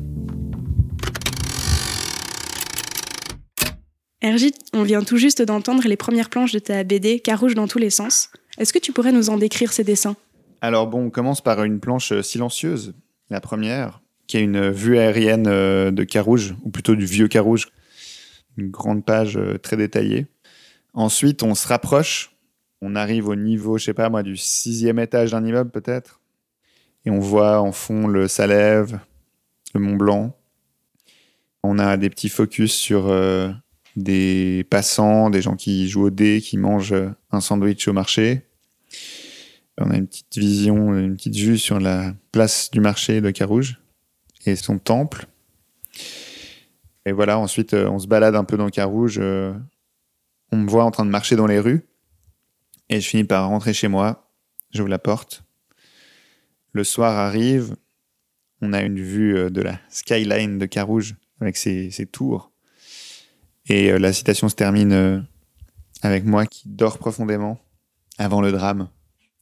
Ergit, 4.22 4.54
on 4.74 4.84
vient 4.84 5.04
tout 5.04 5.18
juste 5.18 5.42
d'entendre 5.42 5.88
les 5.88 5.98
premières 5.98 6.30
planches 6.30 6.54
de 6.54 6.60
ta 6.60 6.84
BD 6.84 7.20
Carouge 7.20 7.54
dans 7.54 7.68
tous 7.68 7.80
les 7.80 7.90
sens. 7.90 8.30
Est-ce 8.58 8.72
que 8.72 8.80
tu 8.80 8.92
pourrais 8.92 9.12
nous 9.12 9.30
en 9.30 9.38
décrire 9.38 9.74
ces 9.74 9.84
dessins? 9.84 10.16
Alors 10.66 10.88
bon, 10.88 11.06
on 11.06 11.10
commence 11.10 11.42
par 11.42 11.64
une 11.64 11.80
planche 11.80 12.12
euh, 12.12 12.24
silencieuse, 12.24 12.96
la 13.30 13.40
première, 13.40 14.02
qui 14.28 14.38
est 14.38 14.42
une 14.42 14.70
vue 14.72 14.98
aérienne 14.98 15.46
euh, 15.48 15.92
de 15.92 16.04
Carouge, 16.04 16.56
ou 16.64 16.72
plutôt 16.72 16.96
du 16.96 17.06
vieux 17.06 17.28
Carouge. 17.28 17.68
Une 18.58 18.72
grande 18.72 19.06
page 19.06 19.38
euh, 19.38 19.58
très 19.58 19.78
détaillée. 19.78 20.28
Ensuite, 20.94 21.44
on 21.44 21.54
se 21.54 21.68
rapproche. 21.68 22.32
On 22.82 22.96
arrive 22.96 23.28
au 23.28 23.36
niveau, 23.36 23.78
je 23.78 23.86
sais 23.86 23.94
pas 23.94 24.10
moi, 24.10 24.24
du 24.24 24.38
sixième 24.38 24.98
étage 24.98 25.32
d'un 25.32 25.46
immeuble 25.46 25.70
peut-être. 25.70 26.22
Et 27.06 27.12
on 27.12 27.20
voit 27.20 27.60
en 27.60 27.72
fond 27.72 28.08
le 28.08 28.28
Salève, 28.28 29.00
le 29.74 29.80
Mont 29.80 29.96
Blanc. 29.96 30.36
On 31.64 31.78
a 31.78 31.98
des 31.98 32.10
petits 32.10 32.30
focus 32.30 32.74
sur 32.74 33.14
des 33.96 34.66
passants, 34.70 35.30
des 35.30 35.42
gens 35.42 35.56
qui 35.56 35.88
jouent 35.88 36.06
au 36.06 36.10
dé, 36.10 36.42
qui 36.42 36.58
mangent 36.58 36.96
un 37.32 37.42
sandwich 37.42 37.88
au 37.88 37.94
marché. 37.94 38.46
On 39.78 39.92
a 39.92 39.98
une 39.98 40.08
petite 40.08 40.38
vision, 40.38 40.98
une 40.98 41.18
petite 41.18 41.36
vue 41.36 41.58
sur 41.58 41.80
la 41.80 42.14
place 42.32 42.72
du 42.72 42.80
marché 42.80 43.20
de 43.20 43.30
Carouge 43.32 43.80
et 44.46 44.56
son 44.56 44.80
temple. 44.80 45.28
Et 47.06 47.12
voilà, 47.12 47.38
ensuite, 47.38 47.74
euh, 47.74 47.88
on 47.90 48.00
se 48.00 48.08
balade 48.08 48.36
un 48.36 48.46
peu 48.46 48.58
dans 48.58 48.70
Carouge. 48.70 49.20
Euh, 49.20 49.54
on 50.52 50.58
me 50.58 50.70
voit 50.70 50.86
en 50.86 50.92
train 50.92 51.06
de 51.06 51.12
marcher 51.12 51.36
dans 51.36 51.46
les 51.46 51.60
rues. 51.60 51.86
Et 52.90 53.02
je 53.02 53.08
finis 53.08 53.26
par 53.26 53.48
rentrer 53.48 53.74
chez 53.74 53.88
moi. 53.88 54.32
J'ouvre 54.72 54.90
la 54.90 55.00
porte. 55.00 55.44
Le 56.72 56.84
soir 56.84 57.18
arrive. 57.18 57.76
On 58.62 58.74
a 58.74 58.82
une 58.82 59.00
vue 59.00 59.38
euh, 59.38 59.50
de 59.50 59.62
la 59.62 59.80
skyline 59.90 60.58
de 60.58 60.66
Carouge 60.66 61.16
avec 61.42 61.58
ses, 61.58 61.92
tours. 62.12 62.52
Et 63.68 63.98
la 64.00 64.14
citation 64.14 64.48
se 64.48 64.56
termine 64.56 65.28
avec 66.02 66.24
moi 66.24 66.46
qui 66.46 66.70
dort 66.70 66.98
profondément 66.98 67.60
avant 68.18 68.40
le 68.40 68.52
drame. 68.52 68.90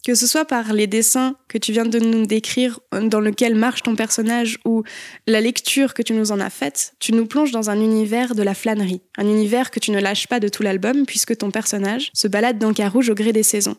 Que 0.05 0.15
ce 0.15 0.27
soit 0.27 0.43
par 0.43 0.73
les 0.73 0.85
dessins 0.85 1.37
que 1.47 1.57
tu 1.57 1.71
viens 1.71 1.85
de 1.85 1.97
nous 1.97 2.25
décrire, 2.25 2.81
dans 2.91 3.21
lequel 3.21 3.55
marche 3.55 3.83
ton 3.83 3.95
personnage, 3.95 4.59
ou 4.65 4.83
la 5.27 5.39
lecture 5.39 5.93
que 5.93 6.01
tu 6.01 6.11
nous 6.11 6.33
en 6.33 6.41
as 6.41 6.49
faite, 6.49 6.93
tu 6.99 7.13
nous 7.13 7.25
plonges 7.25 7.51
dans 7.51 7.69
un 7.69 7.79
univers 7.79 8.35
de 8.35 8.43
la 8.43 8.53
flânerie. 8.53 9.01
Un 9.17 9.27
univers 9.27 9.71
que 9.71 9.79
tu 9.79 9.91
ne 9.91 10.01
lâches 10.01 10.27
pas 10.27 10.41
de 10.41 10.49
tout 10.49 10.61
l'album, 10.61 11.05
puisque 11.05 11.37
ton 11.37 11.51
personnage 11.51 12.11
se 12.13 12.27
balade 12.27 12.59
dans 12.59 12.73
Carouge 12.73 13.09
au 13.09 13.15
gré 13.15 13.31
des 13.31 13.43
saisons. 13.43 13.77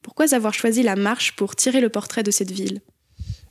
Pourquoi 0.00 0.32
avoir 0.32 0.54
choisi 0.54 0.82
la 0.82 0.96
marche 0.96 1.36
pour 1.36 1.54
tirer 1.54 1.82
le 1.82 1.90
portrait 1.90 2.22
de 2.22 2.30
cette 2.30 2.52
ville? 2.52 2.80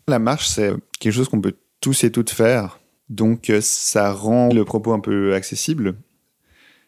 La 0.07 0.17
marche, 0.17 0.47
c'est 0.47 0.71
quelque 0.99 1.13
chose 1.13 1.29
qu'on 1.29 1.41
peut 1.41 1.57
tous 1.79 2.05
et 2.05 2.11
toutes 2.11 2.31
faire. 2.31 2.79
Donc 3.07 3.51
euh, 3.51 3.61
ça 3.61 4.11
rend 4.11 4.49
le 4.51 4.65
propos 4.65 4.93
un 4.93 4.99
peu 4.99 5.35
accessible. 5.35 5.95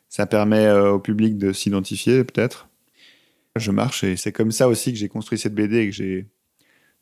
Ça 0.10 0.26
permet 0.26 0.66
euh, 0.66 0.94
au 0.94 1.00
public 1.00 1.38
de 1.38 1.54
s'identifier 1.54 2.24
peut-être 2.24 2.67
je 3.60 3.72
marche 3.72 4.04
et 4.04 4.16
c'est 4.16 4.32
comme 4.32 4.52
ça 4.52 4.68
aussi 4.68 4.92
que 4.92 4.98
j'ai 4.98 5.10
construit 5.10 5.38
cette 5.38 5.56
BD 5.56 5.78
et 5.78 5.90
que 5.90 5.96
j'ai 5.96 6.28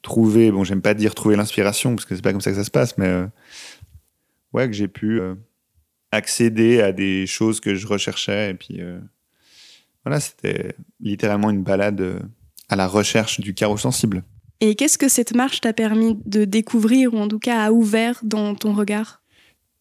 trouvé, 0.01 0.51
bon, 0.51 0.63
j'aime 0.63 0.81
pas 0.81 0.93
dire 0.93 1.15
trouver 1.15 1.35
l'inspiration 1.35 1.95
parce 1.95 2.05
que 2.05 2.15
c'est 2.15 2.21
pas 2.21 2.31
comme 2.31 2.41
ça 2.41 2.51
que 2.51 2.57
ça 2.57 2.63
se 2.63 2.71
passe, 2.71 2.97
mais 2.97 3.07
euh, 3.07 3.25
ouais, 4.53 4.67
que 4.67 4.73
j'ai 4.73 4.87
pu 4.87 5.19
euh, 5.19 5.35
accéder 6.11 6.81
à 6.81 6.91
des 6.91 7.25
choses 7.25 7.59
que 7.59 7.75
je 7.75 7.87
recherchais 7.87 8.51
et 8.51 8.53
puis 8.53 8.81
euh, 8.81 8.99
voilà, 10.03 10.19
c'était 10.19 10.75
littéralement 10.99 11.49
une 11.49 11.63
balade 11.63 12.21
à 12.69 12.75
la 12.75 12.87
recherche 12.87 13.39
du 13.39 13.53
carreau 13.53 13.77
sensible. 13.77 14.23
Et 14.61 14.75
qu'est-ce 14.75 14.97
que 14.97 15.09
cette 15.09 15.35
marche 15.35 15.61
t'a 15.61 15.73
permis 15.73 16.17
de 16.25 16.45
découvrir 16.45 17.13
ou 17.13 17.17
en 17.17 17.27
tout 17.27 17.39
cas 17.39 17.65
a 17.65 17.71
ouvert 17.71 18.19
dans 18.23 18.55
ton 18.55 18.73
regard? 18.73 19.21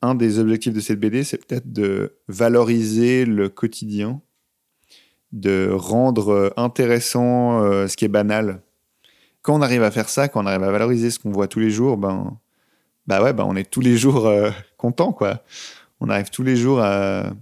Un 0.03 0.15
des 0.15 0.39
objectifs 0.39 0.73
de 0.73 0.81
cette 0.81 1.01
BD, 1.01 1.25
c'est 1.25 1.45
peut-être 1.47 1.73
de 1.73 2.17
valoriser 2.29 3.25
le 3.25 3.49
quotidien 3.49 4.21
de 5.35 5.69
rendre 5.73 6.33
euh, 6.33 6.51
intéressant 6.57 7.63
euh, 7.65 7.89
ce 7.89 7.97
qui 7.97 8.05
est 8.05 8.09
banal. 8.09 8.63
quand 9.43 9.55
on 9.55 9.63
arrive 9.63 9.83
à 9.83 9.91
faire 9.91 10.09
ça, 10.09 10.29
quand 10.29 10.43
on 10.45 10.47
arrive 10.47 10.63
à 10.63 10.71
valoriser 10.71 11.11
ce 11.11 11.19
qu'on 11.19 11.33
voit 11.33 11.49
tous 11.49 11.59
les 11.59 11.71
jours, 11.71 11.97
ben, 11.99 12.39
bah 13.07 13.23
ouais, 13.23 13.33
ben 13.33 13.45
on 13.47 13.57
est 13.57 13.69
tous 13.69 13.81
les 13.81 13.97
jours 13.97 14.27
euh, 14.27 14.51
content, 14.79 15.13
quoi. 15.13 15.43
On 16.01 16.09
arrive 16.09 16.31
tous 16.31 16.45
les 16.45 16.57
jours 16.57 16.81
à, 16.81 17.33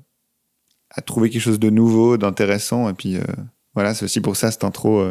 à 0.91 1.01
trouver 1.03 1.31
quelque 1.31 1.43
chose 1.43 1.61
de 1.61 1.71
nouveau, 1.71 2.17
d'intéressant. 2.17 2.89
Et 2.89 2.95
puis, 2.95 3.19
voilà, 3.75 3.95
c'est 3.95 4.05
aussi 4.05 4.21
pour 4.21 4.37
ça, 4.37 4.51
cette 4.51 4.63
intro. 4.63 5.11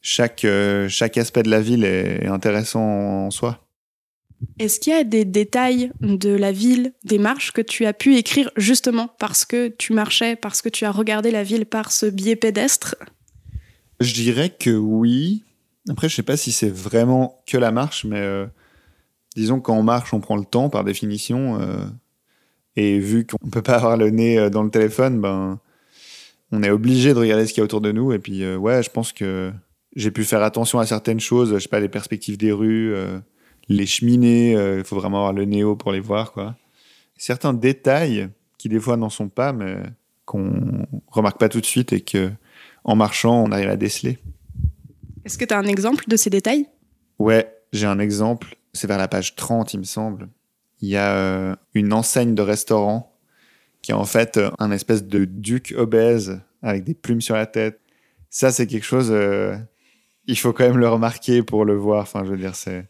Chaque, 0.00 0.46
chaque 0.88 1.18
aspect 1.18 1.42
de 1.42 1.50
la 1.50 1.60
ville 1.60 1.84
est 1.84 2.26
intéressant 2.26 2.80
en 3.26 3.30
soi. 3.30 3.63
Est-ce 4.58 4.78
qu'il 4.78 4.92
y 4.92 4.96
a 4.96 5.04
des 5.04 5.24
détails 5.24 5.90
de 6.00 6.30
la 6.30 6.52
ville, 6.52 6.92
des 7.04 7.18
marches 7.18 7.52
que 7.52 7.60
tu 7.60 7.86
as 7.86 7.92
pu 7.92 8.16
écrire 8.16 8.50
justement 8.56 9.08
parce 9.18 9.44
que 9.44 9.68
tu 9.68 9.92
marchais, 9.92 10.36
parce 10.36 10.62
que 10.62 10.68
tu 10.68 10.84
as 10.84 10.90
regardé 10.90 11.30
la 11.30 11.42
ville 11.42 11.66
par 11.66 11.92
ce 11.92 12.06
biais 12.06 12.36
pédestre? 12.36 12.96
Je 14.00 14.12
dirais 14.12 14.50
que 14.50 14.70
oui. 14.70 15.42
Après, 15.88 16.08
je 16.08 16.14
sais 16.14 16.22
pas 16.22 16.36
si 16.36 16.52
c'est 16.52 16.72
vraiment 16.72 17.42
que 17.46 17.56
la 17.56 17.70
marche, 17.70 18.04
mais 18.04 18.46
disons 19.36 19.60
que 19.60 19.66
quand 19.66 19.76
on 19.76 19.82
marche, 19.82 20.12
on 20.12 20.20
prend 20.20 20.36
le 20.36 20.44
temps 20.44 20.68
par 20.68 20.84
définition. 20.84 21.58
Et 22.76 22.98
vu 22.98 23.26
qu'on 23.26 23.38
ne 23.44 23.50
peut 23.50 23.62
pas 23.62 23.76
avoir 23.76 23.96
le 23.96 24.10
nez 24.10 24.38
euh, 24.38 24.50
dans 24.50 24.62
le 24.62 24.70
téléphone, 24.70 25.20
ben, 25.20 25.60
on 26.50 26.62
est 26.62 26.70
obligé 26.70 27.14
de 27.14 27.18
regarder 27.18 27.46
ce 27.46 27.52
qu'il 27.52 27.60
y 27.60 27.62
a 27.62 27.64
autour 27.64 27.80
de 27.80 27.92
nous. 27.92 28.12
Et 28.12 28.18
puis, 28.18 28.42
euh, 28.42 28.56
ouais, 28.56 28.82
je 28.82 28.90
pense 28.90 29.12
que 29.12 29.52
j'ai 29.94 30.10
pu 30.10 30.24
faire 30.24 30.42
attention 30.42 30.78
à 30.78 30.86
certaines 30.86 31.20
choses. 31.20 31.54
Je 31.54 31.58
sais 31.58 31.68
pas, 31.68 31.80
les 31.80 31.88
perspectives 31.88 32.36
des 32.36 32.52
rues, 32.52 32.94
euh, 32.94 33.18
les 33.68 33.86
cheminées, 33.86 34.52
il 34.52 34.84
faut 34.84 34.96
vraiment 34.96 35.26
avoir 35.26 35.32
le 35.32 35.64
haut 35.64 35.76
pour 35.76 35.92
les 35.92 36.00
voir, 36.00 36.32
quoi. 36.32 36.56
Certains 37.16 37.54
détails 37.54 38.28
qui, 38.58 38.68
des 38.68 38.80
fois, 38.80 38.96
n'en 38.96 39.08
sont 39.08 39.28
pas, 39.28 39.52
mais 39.52 39.76
qu'on 40.24 40.86
remarque 41.08 41.38
pas 41.38 41.48
tout 41.48 41.60
de 41.60 41.66
suite 41.66 41.92
et 41.92 42.00
que, 42.00 42.30
en 42.84 42.96
marchant, 42.96 43.42
on 43.44 43.52
arrive 43.52 43.70
à 43.70 43.76
déceler. 43.76 44.18
Est-ce 45.24 45.38
que 45.38 45.44
tu 45.44 45.54
as 45.54 45.58
un 45.58 45.66
exemple 45.66 46.04
de 46.08 46.16
ces 46.16 46.30
détails? 46.30 46.66
Ouais, 47.18 47.50
j'ai 47.72 47.86
un 47.86 47.98
exemple. 47.98 48.56
C'est 48.72 48.86
vers 48.86 48.98
la 48.98 49.08
page 49.08 49.36
30, 49.36 49.74
il 49.74 49.78
me 49.78 49.84
semble 49.84 50.28
il 50.84 50.88
y 50.88 50.96
a 50.98 51.16
euh, 51.16 51.56
une 51.72 51.94
enseigne 51.94 52.34
de 52.34 52.42
restaurant 52.42 53.16
qui 53.80 53.92
est 53.92 53.94
en 53.94 54.04
fait 54.04 54.36
euh, 54.36 54.50
un 54.58 54.70
espèce 54.70 55.04
de 55.04 55.24
duc 55.24 55.74
obèse 55.76 56.40
avec 56.60 56.84
des 56.84 56.92
plumes 56.92 57.22
sur 57.22 57.36
la 57.36 57.46
tête. 57.46 57.80
Ça, 58.28 58.52
c'est 58.52 58.66
quelque 58.66 58.84
chose. 58.84 59.08
Euh, 59.10 59.56
il 60.26 60.38
faut 60.38 60.52
quand 60.52 60.64
même 60.64 60.76
le 60.76 60.88
remarquer 60.88 61.42
pour 61.42 61.64
le 61.64 61.74
voir. 61.74 62.02
Enfin, 62.02 62.22
je 62.24 62.30
veux 62.30 62.36
dire, 62.36 62.54
c'est, 62.54 62.86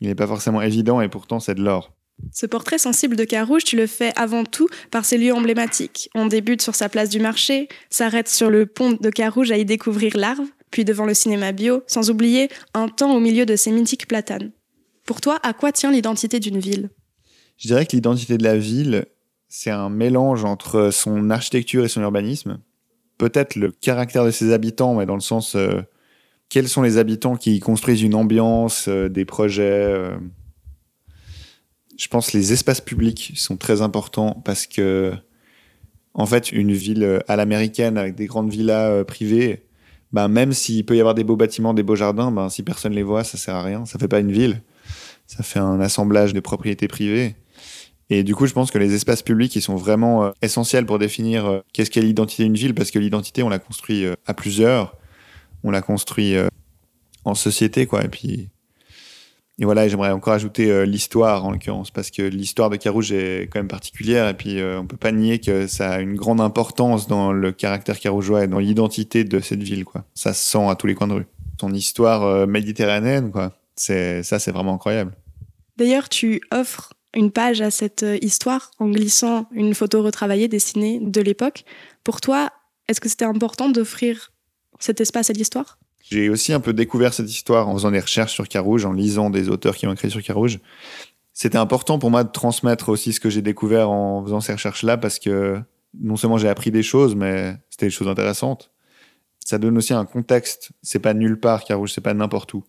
il 0.00 0.08
n'est 0.08 0.14
pas 0.14 0.26
forcément 0.26 0.62
évident 0.62 1.00
et 1.00 1.08
pourtant 1.08 1.40
c'est 1.40 1.54
de 1.54 1.62
l'or. 1.62 1.92
Ce 2.32 2.46
portrait 2.46 2.78
sensible 2.78 3.16
de 3.16 3.24
Carouge, 3.24 3.64
tu 3.64 3.76
le 3.76 3.86
fais 3.86 4.12
avant 4.16 4.44
tout 4.44 4.68
par 4.90 5.04
ses 5.04 5.18
lieux 5.18 5.32
emblématiques. 5.32 6.10
On 6.14 6.26
débute 6.26 6.62
sur 6.62 6.74
sa 6.74 6.88
place 6.88 7.10
du 7.10 7.20
marché, 7.20 7.68
s'arrête 7.90 8.28
sur 8.28 8.50
le 8.50 8.66
pont 8.66 8.92
de 8.92 9.10
Carouge 9.10 9.52
à 9.52 9.56
y 9.56 9.64
découvrir 9.64 10.16
l'arve, 10.16 10.46
puis 10.70 10.84
devant 10.84 11.06
le 11.06 11.14
cinéma 11.14 11.52
bio, 11.52 11.82
sans 11.86 12.10
oublier 12.10 12.48
un 12.74 12.88
temps 12.88 13.14
au 13.14 13.20
milieu 13.20 13.46
de 13.46 13.56
ces 13.56 13.70
mythiques 13.70 14.08
platanes. 14.08 14.50
Pour 15.04 15.20
toi, 15.20 15.38
à 15.42 15.52
quoi 15.52 15.72
tient 15.72 15.90
l'identité 15.90 16.40
d'une 16.40 16.58
ville? 16.58 16.90
Je 17.56 17.68
dirais 17.68 17.86
que 17.86 17.96
l'identité 17.96 18.36
de 18.36 18.44
la 18.44 18.58
ville, 18.58 19.06
c'est 19.48 19.70
un 19.70 19.88
mélange 19.88 20.44
entre 20.44 20.90
son 20.92 21.30
architecture 21.30 21.84
et 21.84 21.88
son 21.88 22.02
urbanisme. 22.02 22.60
Peut-être 23.16 23.56
le 23.56 23.70
caractère 23.72 24.24
de 24.24 24.30
ses 24.30 24.52
habitants, 24.52 24.94
mais 24.94 25.06
dans 25.06 25.14
le 25.14 25.20
sens 25.20 25.56
euh, 25.56 25.80
quels 26.48 26.68
sont 26.68 26.82
les 26.82 26.98
habitants 26.98 27.36
qui 27.36 27.60
construisent 27.60 28.02
une 28.02 28.14
ambiance, 28.14 28.86
euh, 28.88 29.08
des 29.08 29.24
projets. 29.24 29.84
Euh. 29.84 30.16
Je 31.98 32.08
pense 32.08 32.30
que 32.30 32.36
les 32.36 32.52
espaces 32.52 32.80
publics 32.80 33.32
sont 33.36 33.56
très 33.56 33.82
importants 33.82 34.40
parce 34.44 34.66
que, 34.66 35.12
en 36.14 36.26
fait, 36.26 36.52
une 36.52 36.72
ville 36.72 37.20
à 37.26 37.36
l'américaine 37.36 37.98
avec 37.98 38.14
des 38.14 38.26
grandes 38.26 38.50
villas 38.50 39.04
privées, 39.04 39.64
ben, 40.12 40.28
même 40.28 40.52
s'il 40.52 40.86
peut 40.86 40.96
y 40.96 41.00
avoir 41.00 41.14
des 41.14 41.24
beaux 41.24 41.36
bâtiments, 41.36 41.74
des 41.74 41.82
beaux 41.82 41.96
jardins, 41.96 42.30
ben, 42.30 42.48
si 42.48 42.62
personne 42.62 42.92
les 42.92 43.02
voit, 43.02 43.24
ça 43.24 43.36
sert 43.36 43.56
à 43.56 43.62
rien. 43.62 43.84
Ça 43.84 43.98
fait 43.98 44.08
pas 44.08 44.20
une 44.20 44.32
ville. 44.32 44.62
Ça 45.26 45.42
fait 45.42 45.58
un 45.58 45.80
assemblage 45.80 46.32
de 46.32 46.40
propriétés 46.40 46.88
privées. 46.88 47.34
Et 48.10 48.22
du 48.22 48.34
coup, 48.34 48.46
je 48.46 48.54
pense 48.54 48.70
que 48.70 48.78
les 48.78 48.94
espaces 48.94 49.22
publics, 49.22 49.54
ils 49.54 49.62
sont 49.62 49.76
vraiment 49.76 50.24
euh, 50.24 50.30
essentiels 50.40 50.86
pour 50.86 50.98
définir 50.98 51.46
euh, 51.46 51.60
qu'est-ce 51.72 51.90
qu'est 51.90 52.00
l'identité 52.00 52.44
d'une 52.44 52.56
ville, 52.56 52.74
parce 52.74 52.90
que 52.90 52.98
l'identité, 52.98 53.42
on 53.42 53.50
la 53.50 53.58
construit 53.58 54.06
euh, 54.06 54.14
à 54.26 54.32
plusieurs, 54.32 54.96
on 55.64 55.70
la 55.70 55.82
construit 55.82 56.34
en 57.24 57.34
société, 57.34 57.86
quoi. 57.86 58.04
Et 58.04 58.08
puis, 58.08 58.48
et 59.58 59.64
voilà, 59.64 59.88
j'aimerais 59.88 60.10
encore 60.10 60.34
ajouter 60.34 60.86
l'histoire, 60.86 61.44
en 61.44 61.50
l'occurrence, 61.50 61.90
parce 61.90 62.10
que 62.10 62.22
l'histoire 62.22 62.70
de 62.70 62.76
Carouge 62.76 63.12
est 63.12 63.48
quand 63.50 63.58
même 63.58 63.68
particulière, 63.68 64.28
et 64.28 64.34
puis 64.34 64.62
on 64.62 64.86
peut 64.86 64.96
pas 64.96 65.12
nier 65.12 65.40
que 65.40 65.66
ça 65.66 65.94
a 65.94 66.00
une 66.00 66.14
grande 66.14 66.40
importance 66.40 67.08
dans 67.08 67.32
le 67.32 67.50
caractère 67.52 67.98
carougeois 67.98 68.44
et 68.44 68.46
dans 68.46 68.60
l'identité 68.60 69.24
de 69.24 69.40
cette 69.40 69.62
ville, 69.62 69.84
quoi. 69.84 70.04
Ça 70.14 70.32
se 70.32 70.48
sent 70.50 70.68
à 70.68 70.76
tous 70.76 70.86
les 70.86 70.94
coins 70.94 71.08
de 71.08 71.14
rue. 71.14 71.26
Son 71.60 71.72
histoire 71.74 72.46
méditerranéenne, 72.46 73.32
quoi. 73.32 73.52
C'est, 73.74 74.22
ça, 74.22 74.38
c'est 74.38 74.52
vraiment 74.52 74.74
incroyable. 74.74 75.12
D'ailleurs, 75.76 76.08
tu 76.08 76.40
offres 76.50 76.92
une 77.14 77.30
page 77.30 77.60
à 77.60 77.70
cette 77.70 78.02
euh, 78.02 78.18
histoire 78.20 78.72
en 78.78 78.88
glissant 78.88 79.46
une 79.52 79.74
photo 79.74 80.02
retravaillée, 80.02 80.48
dessinée 80.48 80.98
de 81.00 81.20
l'époque. 81.20 81.64
Pour 82.04 82.20
toi, 82.20 82.50
est-ce 82.88 83.00
que 83.00 83.08
c'était 83.08 83.24
important 83.24 83.68
d'offrir 83.68 84.32
cet 84.78 85.00
espace 85.00 85.30
à 85.30 85.32
l'histoire? 85.32 85.78
J'ai 86.02 86.30
aussi 86.30 86.52
un 86.52 86.60
peu 86.60 86.72
découvert 86.72 87.12
cette 87.12 87.30
histoire 87.30 87.68
en 87.68 87.74
faisant 87.74 87.90
des 87.90 88.00
recherches 88.00 88.32
sur 88.32 88.48
Carouge, 88.48 88.84
en 88.84 88.92
lisant 88.92 89.30
des 89.30 89.48
auteurs 89.48 89.76
qui 89.76 89.86
ont 89.86 89.92
écrit 89.92 90.10
sur 90.10 90.22
Carouge. 90.22 90.58
C'était 91.32 91.58
important 91.58 91.98
pour 91.98 92.10
moi 92.10 92.24
de 92.24 92.30
transmettre 92.30 92.88
aussi 92.88 93.12
ce 93.12 93.20
que 93.20 93.30
j'ai 93.30 93.42
découvert 93.42 93.90
en 93.90 94.24
faisant 94.24 94.40
ces 94.40 94.52
recherches-là 94.52 94.96
parce 94.96 95.18
que 95.18 95.60
non 95.98 96.16
seulement 96.16 96.38
j'ai 96.38 96.48
appris 96.48 96.70
des 96.70 96.82
choses, 96.82 97.14
mais 97.14 97.56
c'était 97.70 97.86
des 97.86 97.90
choses 97.90 98.08
intéressantes. 98.08 98.70
Ça 99.44 99.58
donne 99.58 99.76
aussi 99.78 99.94
un 99.94 100.04
contexte. 100.04 100.72
C'est 100.82 100.98
pas 100.98 101.14
nulle 101.14 101.38
part, 101.38 101.64
Carouge, 101.64 101.92
c'est 101.92 102.00
pas 102.00 102.14
n'importe 102.14 102.54
où. 102.54 102.64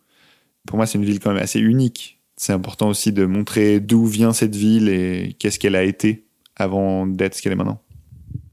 Pour 0.67 0.77
moi, 0.77 0.85
c'est 0.85 0.97
une 0.97 1.05
ville 1.05 1.19
quand 1.19 1.31
même 1.31 1.41
assez 1.41 1.59
unique 1.59 2.19
c'est 2.39 2.53
important 2.53 2.87
aussi 2.87 3.11
de 3.11 3.25
montrer 3.25 3.81
d'où 3.81 4.05
vient 4.05 4.31
cette 4.31 4.55
ville 4.55 4.87
et 4.87 5.35
qu'est-ce 5.39 5.59
qu'elle 5.59 5.75
a 5.75 5.83
été 5.83 6.25
avant 6.55 7.05
d'être 7.05 7.35
ce 7.35 7.41
qu'elle 7.41 7.51
est 7.51 7.57
maintenant. 7.57 7.81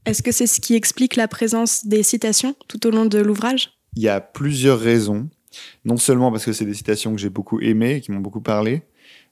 Est-ce 0.07 0.23
que 0.23 0.31
c'est 0.31 0.47
ce 0.47 0.61
qui 0.61 0.73
explique 0.73 1.17
la 1.17 1.27
présence 1.27 1.85
des 1.85 2.01
citations 2.01 2.55
tout 2.69 2.87
au 2.87 2.91
long 2.91 3.05
de 3.05 3.19
l'ouvrage? 3.19 3.71
Il 3.97 4.01
y 4.01 4.07
a 4.07 4.21
plusieurs 4.21 4.79
raisons. 4.79 5.27
Non 5.83 5.97
seulement 5.97 6.31
parce 6.31 6.45
que 6.45 6.53
c'est 6.53 6.63
des 6.63 6.73
citations 6.73 7.13
que 7.13 7.19
j'ai 7.19 7.29
beaucoup 7.29 7.59
aimées, 7.59 7.99
qui 7.99 8.13
m'ont 8.13 8.21
beaucoup 8.21 8.39
parlé, 8.39 8.83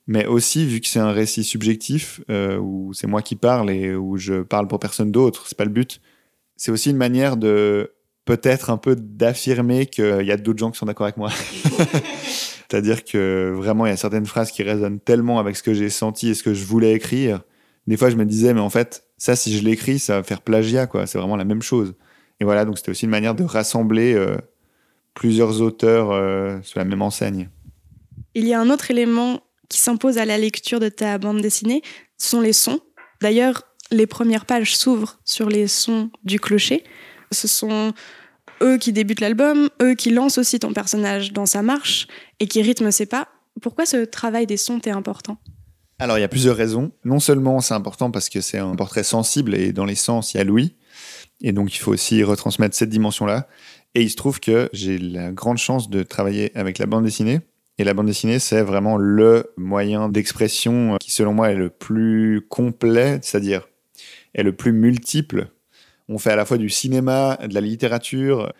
mais 0.06 0.26
aussi 0.26 0.66
vu 0.66 0.82
que 0.82 0.88
c'est 0.88 1.00
un 1.00 1.14
récit 1.14 1.46
subjectif 1.46 2.20
euh, 2.30 2.58
où 2.58 2.94
c'est 2.94 3.08
moi 3.08 3.22
qui 3.22 3.38
parle 3.38 3.72
et 3.72 3.96
où 3.96 4.18
je 4.18 4.42
parle 4.42 4.68
pour 4.68 4.80
personne 4.80 5.12
d'autre, 5.12 5.46
c'est 5.48 5.58
pas 5.58 5.64
le 5.64 5.72
but. 5.72 6.02
C'est 6.58 6.72
aussi 6.72 6.90
une 6.90 6.98
manière 6.98 7.38
de 7.38 7.94
peut-être 8.26 8.70
un 8.70 8.78
peu 8.78 8.98
d'affirmer 8.98 9.86
qu'il 9.86 10.26
y 10.26 10.32
a 10.32 10.38
d'autres 10.38 10.60
gens 10.60 10.72
qui 10.72 10.78
sont 10.78 10.88
d'accord 10.88 11.06
avec 11.06 11.16
moi. 11.16 11.30
C'est-à-dire 12.70 13.06
que 13.06 13.54
vraiment, 13.56 13.86
il 13.86 13.90
y 13.90 13.94
a 13.94 13.98
certaines 13.98 14.26
phrases 14.26 14.52
qui 14.52 14.64
résonnent 14.64 15.00
tellement 15.00 15.40
avec 15.40 15.56
ce 15.56 15.64
que 15.64 15.74
j'ai 15.74 15.90
senti 15.90 16.30
et 16.30 16.34
ce 16.34 16.44
que 16.44 16.54
je 16.54 16.66
voulais 16.66 16.94
écrire. 16.94 17.44
Des 17.88 17.96
fois, 17.96 18.10
je 18.10 18.18
me 18.18 18.26
disais, 18.26 18.54
mais 18.54 18.60
en 18.60 18.72
fait, 18.72 19.05
ça, 19.18 19.36
si 19.36 19.58
je 19.58 19.64
l'écris, 19.64 20.00
ça 20.00 20.18
va 20.18 20.24
faire 20.24 20.42
plagiat, 20.42 20.88
quoi. 20.88 21.08
C'est 21.08 21.18
vraiment 21.18 21.38
la 21.38 21.46
même 21.46 21.62
chose. 21.62 21.96
Et 22.40 22.44
voilà, 22.44 22.66
donc 22.66 22.78
c'était 22.78 22.92
aussi 22.92 23.06
une 23.06 23.12
manière 23.12 23.36
de 23.36 23.44
rassembler 23.44 24.14
euh, 24.14 24.38
plusieurs 25.14 25.62
auteurs 25.62 26.12
euh, 26.12 26.60
sous 26.64 26.78
la 26.78 26.86
même 26.86 27.02
enseigne. 27.02 27.50
Il 28.34 28.46
y 28.46 28.54
a 28.54 28.60
un 28.60 28.70
autre 28.70 28.92
élément 28.92 29.42
qui 29.70 29.80
s'impose 29.80 30.18
à 30.18 30.26
la 30.26 30.38
lecture 30.38 30.80
de 30.80 30.90
ta 30.90 31.18
bande 31.18 31.42
dessinée, 31.42 31.82
ce 32.18 32.30
sont 32.30 32.42
les 32.42 32.54
sons. 32.54 32.80
D'ailleurs, 33.22 33.64
les 33.92 34.08
premières 34.08 34.46
pages 34.46 34.76
s'ouvrent 34.76 35.20
sur 35.24 35.50
les 35.50 35.68
sons 35.68 36.10
du 36.24 36.40
clocher. 36.40 36.84
Ce 37.32 37.48
sont 37.48 37.94
eux 38.62 38.78
qui 38.78 38.94
débutent 38.94 39.22
l'album, 39.22 39.70
eux 39.82 39.96
qui 39.96 40.10
lancent 40.10 40.38
aussi 40.38 40.60
ton 40.60 40.74
personnage 40.74 41.34
dans 41.34 41.46
sa 41.46 41.62
marche 41.62 42.08
et 42.40 42.48
qui 42.48 42.62
rythment 42.62 42.92
ses 42.92 43.06
pas. 43.06 43.30
Pourquoi 43.62 43.86
ce 43.86 43.98
travail 44.06 44.46
des 44.46 44.58
sons 44.58 44.80
est 44.86 44.90
important? 44.90 45.38
Alors, 46.00 46.18
il 46.18 46.22
y 46.22 46.26
a 46.26 46.28
plusieurs 46.28 46.58
raisons. 46.58 46.92
Non 47.04 47.20
seulement 47.20 47.62
c'est 47.62 47.74
important 47.74 48.12
parce 48.12 48.30
que 48.30 48.42
c'est 48.42 48.58
un 48.58 48.76
portrait 48.76 49.04
sensible 49.04 49.56
et 49.56 49.72
dans 49.72 49.86
les 49.86 49.96
sens, 49.96 50.34
il 50.34 50.38
y 50.38 50.40
a 50.40 50.44
Louis. 50.44 50.76
Et 51.42 51.52
donc, 51.52 51.76
il 51.76 51.80
faut 51.80 51.92
aussi 51.92 52.24
retransmettre 52.24 52.76
cette 52.76 52.90
dimension-là. 52.90 53.48
Et 53.94 54.02
il 54.02 54.10
se 54.10 54.16
trouve 54.16 54.40
que 54.40 54.70
j'ai 54.74 54.98
la 54.98 55.32
grande 55.32 55.58
chance 55.58 55.90
de 55.90 56.04
travailler 56.04 56.56
avec 56.58 56.80
la 56.80 56.86
bande 56.86 57.06
dessinée. 57.06 57.40
Et 57.78 57.84
la 57.84 57.94
bande 57.94 58.08
dessinée, 58.08 58.40
c'est 58.40 58.62
vraiment 58.62 58.98
le 58.98 59.54
moyen 59.58 60.10
d'expression 60.10 60.98
qui, 61.00 61.12
selon 61.12 61.34
moi, 61.34 61.52
est 61.52 61.56
le 61.56 61.70
plus 61.70 62.42
complet, 62.50 63.20
c'est-à-dire 63.22 63.68
est 64.34 64.44
le 64.44 64.54
plus 64.54 64.74
multiple 64.74 65.50
on 66.08 66.18
fait 66.18 66.32
à 66.32 66.36
la 66.36 66.46
fois 66.46 66.58
du 66.58 66.70
cinéma, 66.70 67.38
de 67.48 67.54
la 67.54 67.62
littérature. 67.62 68.52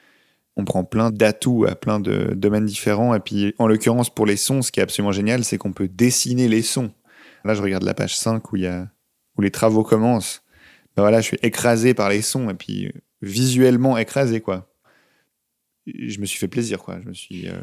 On 0.58 0.66
prend 0.66 0.84
plein 0.84 1.12
d'atouts 1.12 1.66
à 1.68 1.76
plein 1.76 2.00
de 2.00 2.34
domaines 2.34 2.66
différents. 2.66 3.14
Et 3.14 3.20
puis, 3.20 3.54
en 3.60 3.68
l'occurrence, 3.68 4.10
pour 4.10 4.26
les 4.26 4.38
sons, 4.38 4.62
ce 4.62 4.72
qui 4.72 4.80
est 4.80 4.84
absolument 4.84 5.12
génial, 5.12 5.44
c'est 5.44 5.58
qu'on 5.58 5.74
peut 5.74 5.88
dessiner 5.88 6.48
les 6.48 6.62
sons. 6.62 6.92
Là, 7.46 7.54
je 7.54 7.62
regarde 7.62 7.84
la 7.84 7.94
page 7.94 8.18
5 8.18 8.52
où, 8.52 8.56
il 8.58 8.64
y 8.64 8.68
a, 8.68 8.90
où 9.38 9.42
les 9.42 9.52
travaux 9.52 9.84
commencent. 9.84 10.42
Ben 10.96 11.04
voilà, 11.04 11.22
je 11.22 11.28
suis 11.28 11.38
écrasé 11.44 11.94
par 11.94 12.10
les 12.10 12.22
sons 12.22 12.50
et 12.50 12.54
puis 12.54 12.92
visuellement 13.22 13.98
écrasé, 13.98 14.42
quoi. 14.42 14.70
Je 15.86 16.20
me 16.20 16.26
suis 16.26 16.40
fait 16.40 16.48
plaisir, 16.48 16.80
quoi. 16.80 17.00
Je 17.04 17.08
me 17.08 17.14
suis, 17.14 17.48
euh, 17.48 17.62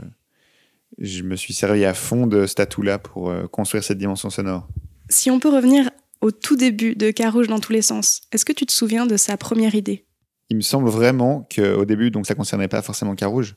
je 0.98 1.22
me 1.22 1.34
suis 1.34 1.52
servi 1.52 1.84
à 1.84 1.94
fond 1.94 2.26
de 2.26 2.46
cet 2.46 2.60
atout-là 2.60 2.98
pour 2.98 3.30
euh, 3.30 3.48
construire 3.48 3.82
cette 3.82 3.98
dimension 3.98 4.30
sonore. 4.30 4.68
Si 5.08 5.30
on 5.30 5.40
peut 5.40 5.48
revenir 5.48 5.90
au 6.22 6.30
tout 6.30 6.56
début 6.56 6.94
de 6.94 7.10
Carouge 7.10 7.48
dans 7.48 7.58
tous 7.58 7.72
les 7.72 7.82
sens. 7.82 8.22
Est-ce 8.30 8.44
que 8.44 8.52
tu 8.52 8.64
te 8.64 8.72
souviens 8.72 9.06
de 9.06 9.16
sa 9.16 9.36
première 9.36 9.74
idée? 9.74 10.06
Il 10.48 10.56
me 10.56 10.62
semble 10.62 10.88
vraiment 10.88 11.48
qu'au 11.54 11.84
début, 11.84 12.10
donc 12.10 12.26
ça 12.26 12.34
concernait 12.34 12.68
pas 12.68 12.80
forcément 12.80 13.16
Carouge. 13.16 13.56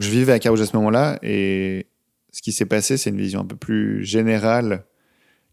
Je 0.00 0.08
vivais 0.08 0.32
à 0.32 0.38
Carouge 0.38 0.62
à 0.62 0.66
ce 0.66 0.74
moment-là 0.76 1.18
et 1.22 1.86
ce 2.32 2.40
qui 2.40 2.52
s'est 2.52 2.64
passé, 2.64 2.96
c'est 2.96 3.10
une 3.10 3.18
vision 3.18 3.40
un 3.40 3.44
peu 3.44 3.56
plus 3.56 4.04
générale 4.04 4.86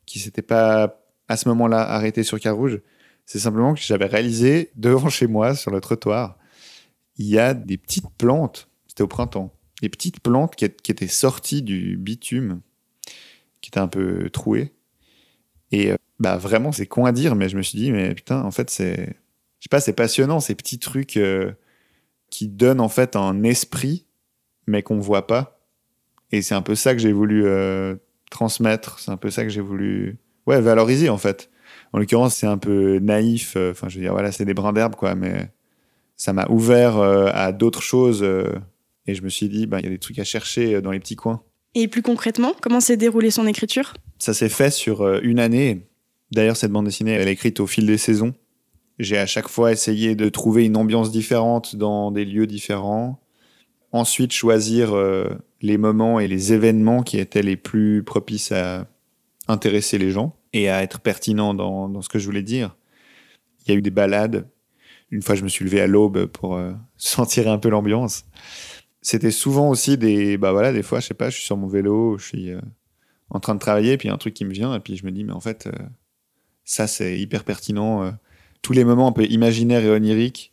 qui 0.09 0.17
s'était 0.17 0.41
pas 0.41 1.03
à 1.27 1.37
ce 1.37 1.47
moment-là 1.49 1.81
arrêtée 1.81 2.23
sur 2.23 2.39
Carouge. 2.39 2.81
C'est 3.27 3.37
simplement 3.37 3.75
que 3.75 3.79
j'avais 3.79 4.07
réalisé 4.07 4.71
devant 4.75 5.07
chez 5.07 5.27
moi, 5.27 5.53
sur 5.53 5.69
le 5.69 5.79
trottoir, 5.79 6.39
il 7.17 7.27
y 7.27 7.37
a 7.37 7.53
des 7.53 7.77
petites 7.77 8.09
plantes, 8.17 8.69
c'était 8.87 9.03
au 9.03 9.07
printemps, 9.07 9.53
des 9.83 9.89
petites 9.89 10.19
plantes 10.19 10.55
qui, 10.55 10.65
étaient 10.65 11.07
sorties 11.07 11.61
du 11.61 11.95
bitume, 11.95 12.61
qui 13.61 13.69
étaient 13.69 13.79
un 13.79 13.87
peu 13.87 14.31
trouées. 14.31 14.73
Et 15.71 15.91
euh, 15.91 15.97
bah 16.19 16.37
vraiment, 16.37 16.71
c'est 16.71 16.87
con 16.87 17.05
à 17.05 17.11
dire, 17.11 17.35
mais 17.35 17.47
je 17.47 17.55
me 17.55 17.61
suis 17.61 17.77
dit, 17.77 17.91
mais 17.91 18.15
putain, 18.15 18.41
en 18.41 18.51
fait, 18.51 18.71
c'est, 18.71 19.05
je 19.59 19.65
sais 19.65 19.69
pas, 19.69 19.79
c'est 19.79 19.93
passionnant 19.93 20.39
ces 20.39 20.55
petits 20.55 20.79
trucs 20.79 21.17
euh, 21.17 21.51
qui 22.31 22.47
donnent 22.47 22.81
en 22.81 22.89
fait 22.89 23.15
un 23.15 23.43
esprit, 23.43 24.07
mais 24.65 24.81
qu'on 24.81 24.99
voit 24.99 25.27
pas. 25.27 25.61
Et 26.31 26.41
c'est 26.41 26.55
un 26.55 26.63
peu 26.63 26.73
ça 26.73 26.95
que 26.95 26.99
j'ai 26.99 27.11
voulu 27.11 27.45
euh, 27.45 27.95
transmettre. 28.29 28.99
C'est 28.99 29.11
un 29.11 29.17
peu 29.17 29.29
ça 29.29 29.43
que 29.43 29.49
j'ai 29.49 29.61
voulu, 29.61 30.17
ouais, 30.47 30.61
valoriser 30.61 31.09
en 31.09 31.17
fait. 31.17 31.49
En 31.93 31.99
l'occurrence, 31.99 32.35
c'est 32.35 32.47
un 32.47 32.57
peu 32.57 32.99
naïf. 32.99 33.57
Enfin, 33.71 33.89
je 33.89 33.95
veux 33.95 34.01
dire, 34.01 34.13
voilà, 34.13 34.31
c'est 34.31 34.45
des 34.45 34.53
brins 34.53 34.73
d'herbe, 34.73 34.95
quoi, 34.95 35.15
mais 35.15 35.49
ça 36.17 36.33
m'a 36.33 36.47
ouvert 36.49 36.97
à 36.97 37.51
d'autres 37.51 37.81
choses. 37.81 38.23
et 39.07 39.15
je 39.15 39.23
me 39.23 39.29
suis 39.29 39.49
dit, 39.49 39.65
bah, 39.65 39.79
il 39.79 39.85
y 39.85 39.87
a 39.87 39.91
des 39.91 39.97
trucs 39.97 40.19
à 40.19 40.23
chercher 40.23 40.81
dans 40.81 40.91
les 40.91 40.99
petits 40.99 41.15
coins. 41.15 41.41
Et 41.73 41.87
plus 41.87 42.03
concrètement, 42.03 42.53
comment 42.61 42.79
s'est 42.79 42.97
déroulée 42.97 43.31
son 43.31 43.47
écriture? 43.47 43.93
Ça 44.19 44.33
s'est 44.33 44.49
fait 44.49 44.71
sur 44.71 45.19
une 45.23 45.39
année. 45.39 45.87
D'ailleurs, 46.31 46.57
cette 46.57 46.71
bande 46.71 46.85
dessinée, 46.85 47.13
elle 47.13 47.27
est 47.27 47.33
écrite 47.33 47.59
au 47.59 47.67
fil 47.67 47.85
des 47.85 47.97
saisons. 47.97 48.33
J'ai 48.99 49.17
à 49.17 49.25
chaque 49.25 49.47
fois 49.47 49.71
essayé 49.71 50.15
de 50.15 50.27
trouver 50.29 50.65
une 50.65 50.75
ambiance 50.75 51.11
différente 51.11 51.75
dans 51.75 52.11
des 52.11 52.25
lieux 52.25 52.47
différents. 52.47 53.19
Ensuite, 53.91 54.33
choisir 54.33 54.93
euh, 54.93 55.29
les 55.61 55.77
moments 55.77 56.19
et 56.19 56.27
les 56.27 56.53
événements 56.53 57.03
qui 57.03 57.19
étaient 57.19 57.41
les 57.41 57.57
plus 57.57 58.03
propices 58.03 58.51
à 58.51 58.87
intéresser 59.47 59.97
les 59.97 60.11
gens 60.11 60.35
et 60.53 60.69
à 60.69 60.83
être 60.83 60.99
pertinents 60.99 61.53
dans, 61.53 62.01
ce 62.01 62.09
que 62.09 62.19
je 62.19 62.25
voulais 62.25 62.43
dire. 62.43 62.75
Il 63.65 63.71
y 63.71 63.75
a 63.75 63.77
eu 63.77 63.81
des 63.81 63.91
balades. 63.91 64.49
Une 65.11 65.21
fois, 65.21 65.35
je 65.35 65.43
me 65.43 65.49
suis 65.49 65.65
levé 65.65 65.81
à 65.81 65.87
l'aube 65.87 66.25
pour 66.25 66.55
euh, 66.55 66.73
sentir 66.97 67.49
un 67.51 67.57
peu 67.57 67.69
l'ambiance. 67.69 68.25
C'était 69.01 69.31
souvent 69.31 69.69
aussi 69.69 69.97
des, 69.97 70.37
bah 70.37 70.51
voilà, 70.51 70.73
des 70.73 70.83
fois, 70.83 70.99
je 70.99 71.07
sais 71.07 71.13
pas, 71.13 71.29
je 71.29 71.37
suis 71.37 71.45
sur 71.45 71.57
mon 71.57 71.67
vélo, 71.67 72.17
je 72.17 72.25
suis 72.25 72.51
euh, 72.51 72.59
en 73.29 73.39
train 73.39 73.55
de 73.55 73.59
travailler, 73.59 73.97
puis 73.97 74.07
il 74.07 74.09
y 74.09 74.11
a 74.11 74.15
un 74.15 74.17
truc 74.17 74.33
qui 74.33 74.45
me 74.45 74.51
vient, 74.51 74.75
et 74.75 74.79
puis 74.79 74.97
je 74.97 75.05
me 75.05 75.11
dis, 75.11 75.23
mais 75.23 75.31
en 75.31 75.39
fait, 75.39 75.69
ça, 76.69 76.85
c'est 76.85 77.19
hyper 77.19 77.43
pertinent. 77.43 78.03
Euh. 78.03 78.11
Tous 78.61 78.73
les 78.73 78.83
moments 78.83 79.07
un 79.07 79.11
peu 79.11 79.25
imaginaires 79.25 79.83
et 79.83 79.89
oniriques, 79.89 80.51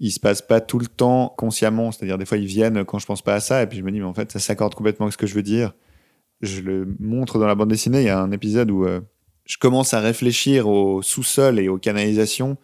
ils 0.00 0.10
se 0.10 0.18
passent 0.18 0.42
pas 0.42 0.60
tout 0.60 0.78
le 0.78 0.86
temps 0.86 1.34
consciemment. 1.36 1.92
C'est-à-dire, 1.92 2.18
des 2.18 2.24
fois, 2.24 2.38
ils 2.38 2.46
viennent 2.46 2.84
quand 2.84 2.98
je 2.98 3.06
pense 3.06 3.22
pas 3.22 3.34
à 3.34 3.40
ça, 3.40 3.62
et 3.62 3.66
puis 3.66 3.78
je 3.78 3.84
me 3.84 3.92
dis, 3.92 4.00
mais 4.00 4.06
en 4.06 4.14
fait, 4.14 4.32
ça 4.32 4.38
s'accorde 4.38 4.74
complètement 4.74 5.06
avec 5.06 5.12
ce 5.12 5.18
que 5.18 5.26
je 5.26 5.34
veux 5.34 5.42
dire. 5.42 5.74
Je 6.40 6.62
le 6.62 6.96
montre 6.98 7.38
dans 7.38 7.46
la 7.46 7.54
bande 7.54 7.68
dessinée. 7.68 8.00
Il 8.00 8.06
y 8.06 8.08
a 8.08 8.18
un 8.18 8.32
épisode 8.32 8.70
où 8.70 8.84
euh, 8.86 9.00
je 9.44 9.58
commence 9.58 9.92
à 9.92 10.00
réfléchir 10.00 10.68
au 10.68 11.02
sous-sol 11.02 11.60
et 11.60 11.68
aux 11.68 11.76
canalisations 11.76 12.56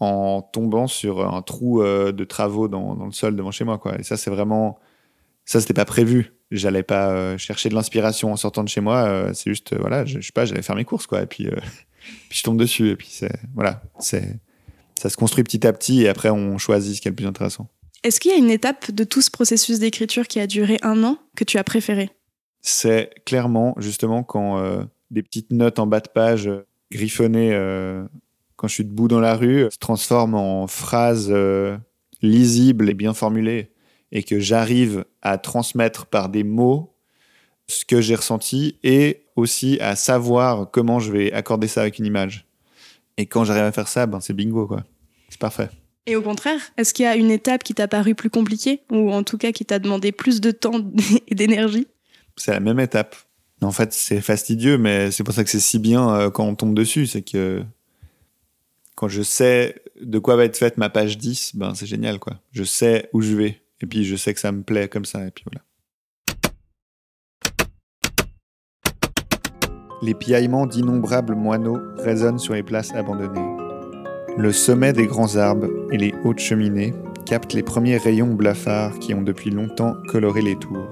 en 0.00 0.42
tombant 0.42 0.88
sur 0.88 1.24
un 1.32 1.40
trou 1.40 1.82
euh, 1.82 2.10
de 2.10 2.24
travaux 2.24 2.66
dans, 2.66 2.94
le 3.06 3.12
sol 3.12 3.36
devant 3.36 3.52
chez 3.52 3.64
moi. 3.64 3.78
Quoi. 3.78 3.98
Et 4.00 4.02
ça, 4.02 4.16
c'est 4.16 4.30
vraiment. 4.30 4.80
Ça, 5.44 5.60
c'était 5.60 5.72
pas 5.72 5.84
prévu. 5.84 6.32
J'allais 6.50 6.82
pas 6.82 7.36
chercher 7.38 7.68
de 7.68 7.74
l'inspiration 7.76 8.32
en 8.32 8.36
sortant 8.36 8.64
de 8.64 8.68
chez 8.68 8.80
moi. 8.80 9.32
c'est 9.34 9.50
juste, 9.50 9.76
voilà, 9.78 10.04
je, 10.04 10.20
je 10.20 10.26
sais 10.26 10.32
pas, 10.32 10.44
j'allais 10.44 10.62
faire 10.62 10.74
mes 10.74 10.84
courses, 10.84 11.06
quoi. 11.06 11.22
Et 11.22 11.26
puis, 11.26 11.48
puis 12.28 12.38
je 12.38 12.42
tombe 12.42 12.58
dessus. 12.58 12.90
Et 12.90 12.96
puis 12.96 13.08
c'est 13.08 13.32
voilà, 13.54 13.82
c'est 14.00 14.40
ça 15.00 15.10
se 15.10 15.16
construit 15.16 15.44
petit 15.44 15.66
à 15.66 15.72
petit 15.72 16.02
et 16.02 16.08
après 16.08 16.30
on 16.30 16.58
choisit 16.58 16.96
ce 16.96 17.00
qui 17.00 17.08
est 17.08 17.10
le 17.10 17.16
plus 17.16 17.26
intéressant. 17.26 17.68
Est-ce 18.02 18.20
qu'il 18.20 18.30
y 18.30 18.34
a 18.34 18.38
une 18.38 18.50
étape 18.50 18.90
de 18.90 19.04
tout 19.04 19.20
ce 19.20 19.30
processus 19.30 19.78
d'écriture 19.78 20.28
qui 20.28 20.38
a 20.40 20.46
duré 20.46 20.78
un 20.82 21.02
an 21.04 21.18
que 21.36 21.44
tu 21.44 21.58
as 21.58 21.64
préféré? 21.64 22.10
C'est 22.60 23.10
clairement 23.24 23.74
justement 23.78 24.22
quand 24.22 24.58
euh, 24.58 24.82
des 25.10 25.22
petites 25.22 25.50
notes 25.50 25.78
en 25.78 25.86
bas 25.86 26.00
de 26.00 26.08
page 26.08 26.46
euh, 26.46 26.66
griffonnées 26.90 27.52
euh, 27.52 28.04
quand 28.56 28.68
je 28.68 28.74
suis 28.74 28.84
debout 28.84 29.08
dans 29.08 29.20
la 29.20 29.34
rue 29.34 29.66
se 29.70 29.78
transforment 29.78 30.34
en 30.34 30.66
phrases 30.66 31.34
lisibles 32.22 32.88
et 32.88 32.94
bien 32.94 33.12
formulées 33.12 33.72
et 34.12 34.22
que 34.22 34.38
j'arrive 34.38 35.04
à 35.20 35.36
transmettre 35.36 36.06
par 36.06 36.28
des 36.28 36.44
mots 36.44 36.94
ce 37.66 37.84
que 37.84 38.00
j'ai 38.00 38.14
ressenti 38.14 38.78
et 38.82 39.24
aussi 39.34 39.78
à 39.80 39.96
savoir 39.96 40.70
comment 40.70 41.00
je 41.00 41.12
vais 41.12 41.32
accorder 41.32 41.66
ça 41.66 41.82
avec 41.82 41.98
une 41.98 42.06
image. 42.06 42.46
Et 43.16 43.26
quand 43.26 43.44
j'arrive 43.44 43.64
à 43.64 43.72
faire 43.72 43.88
ça, 43.88 44.06
ben 44.06 44.20
c'est 44.20 44.32
bingo, 44.32 44.66
quoi. 44.66 44.84
C'est 45.36 45.40
parfait. 45.40 45.68
Et 46.06 46.16
au 46.16 46.22
contraire, 46.22 46.60
est-ce 46.78 46.94
qu'il 46.94 47.02
y 47.02 47.06
a 47.06 47.14
une 47.14 47.30
étape 47.30 47.62
qui 47.62 47.74
t'a 47.74 47.88
paru 47.88 48.14
plus 48.14 48.30
compliquée 48.30 48.80
ou 48.90 49.12
en 49.12 49.22
tout 49.22 49.36
cas 49.36 49.52
qui 49.52 49.66
t'a 49.66 49.78
demandé 49.78 50.12
plus 50.12 50.40
de 50.40 50.50
temps 50.50 50.80
et 51.28 51.34
d'énergie? 51.34 51.86
C'est 52.36 52.52
la 52.52 52.60
même 52.60 52.80
étape. 52.80 53.14
En 53.60 53.70
fait, 53.70 53.92
c'est 53.92 54.22
fastidieux, 54.22 54.78
mais 54.78 55.10
c'est 55.10 55.24
pour 55.24 55.34
ça 55.34 55.44
que 55.44 55.50
c'est 55.50 55.60
si 55.60 55.78
bien 55.78 56.08
euh, 56.14 56.30
quand 56.30 56.46
on 56.46 56.54
tombe 56.54 56.74
dessus. 56.74 57.06
C'est 57.06 57.20
que 57.20 57.62
quand 58.94 59.08
je 59.08 59.20
sais 59.20 59.74
de 60.00 60.18
quoi 60.18 60.36
va 60.36 60.44
être 60.44 60.56
faite 60.56 60.78
ma 60.78 60.88
page 60.88 61.18
10, 61.18 61.56
ben 61.56 61.74
c'est 61.74 61.84
génial, 61.84 62.18
quoi. 62.18 62.40
Je 62.52 62.64
sais 62.64 63.10
où 63.12 63.20
je 63.20 63.36
vais. 63.36 63.60
Et 63.82 63.86
puis 63.86 64.06
je 64.06 64.16
sais 64.16 64.32
que 64.32 64.40
ça 64.40 64.52
me 64.52 64.62
plaît 64.62 64.88
comme 64.88 65.04
ça. 65.04 65.26
Et 65.26 65.30
puis 65.30 65.44
voilà. 65.44 65.62
Les 70.00 70.14
piaillements 70.14 70.66
d'innombrables 70.66 71.34
moineaux 71.34 71.78
résonnent 71.98 72.38
sur 72.38 72.54
les 72.54 72.62
places 72.62 72.94
abandonnées. 72.94 73.55
Le 74.38 74.52
sommet 74.52 74.92
des 74.92 75.06
grands 75.06 75.36
arbres 75.36 75.68
et 75.90 75.96
les 75.96 76.14
hautes 76.22 76.40
cheminées 76.40 76.92
captent 77.24 77.54
les 77.54 77.62
premiers 77.62 77.96
rayons 77.96 78.34
blafards 78.34 78.98
qui 78.98 79.14
ont 79.14 79.22
depuis 79.22 79.48
longtemps 79.48 79.94
coloré 80.08 80.42
les 80.42 80.56
tours. 80.56 80.86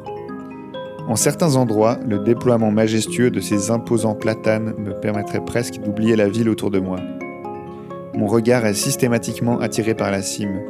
En 1.09 1.15
certains 1.17 1.57
endroits, 1.57 1.99
le 2.09 2.21
déploiement 2.21 2.71
majestueux 2.71 3.31
de 3.31 3.41
ces 3.41 3.71
imposants 3.71 4.15
platanes 4.15 4.73
me 4.79 4.99
permettrait 4.99 5.45
presque 5.45 5.79
d'oublier 5.79 6.17
la 6.17 6.31
ville 6.31 6.49
autour 6.49 6.71
de 6.71 6.79
moi. 6.79 6.99
Mon 8.15 8.29
regard 8.29 8.65
est 8.65 8.73
systématiquement 8.73 9.61
attiré 9.61 9.93
par 9.93 10.11
la 10.11 10.23
cime. 10.23 10.63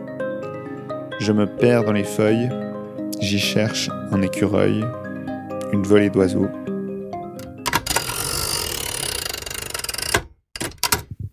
Je 1.20 1.30
me 1.30 1.46
perds 1.46 1.84
dans 1.84 1.92
les 1.92 2.02
feuilles, 2.02 2.48
j'y 3.20 3.38
cherche 3.38 3.88
un 4.10 4.20
écureuil, 4.20 4.84
une 5.72 5.84
volée 5.84 6.10
d'oiseaux, 6.10 6.48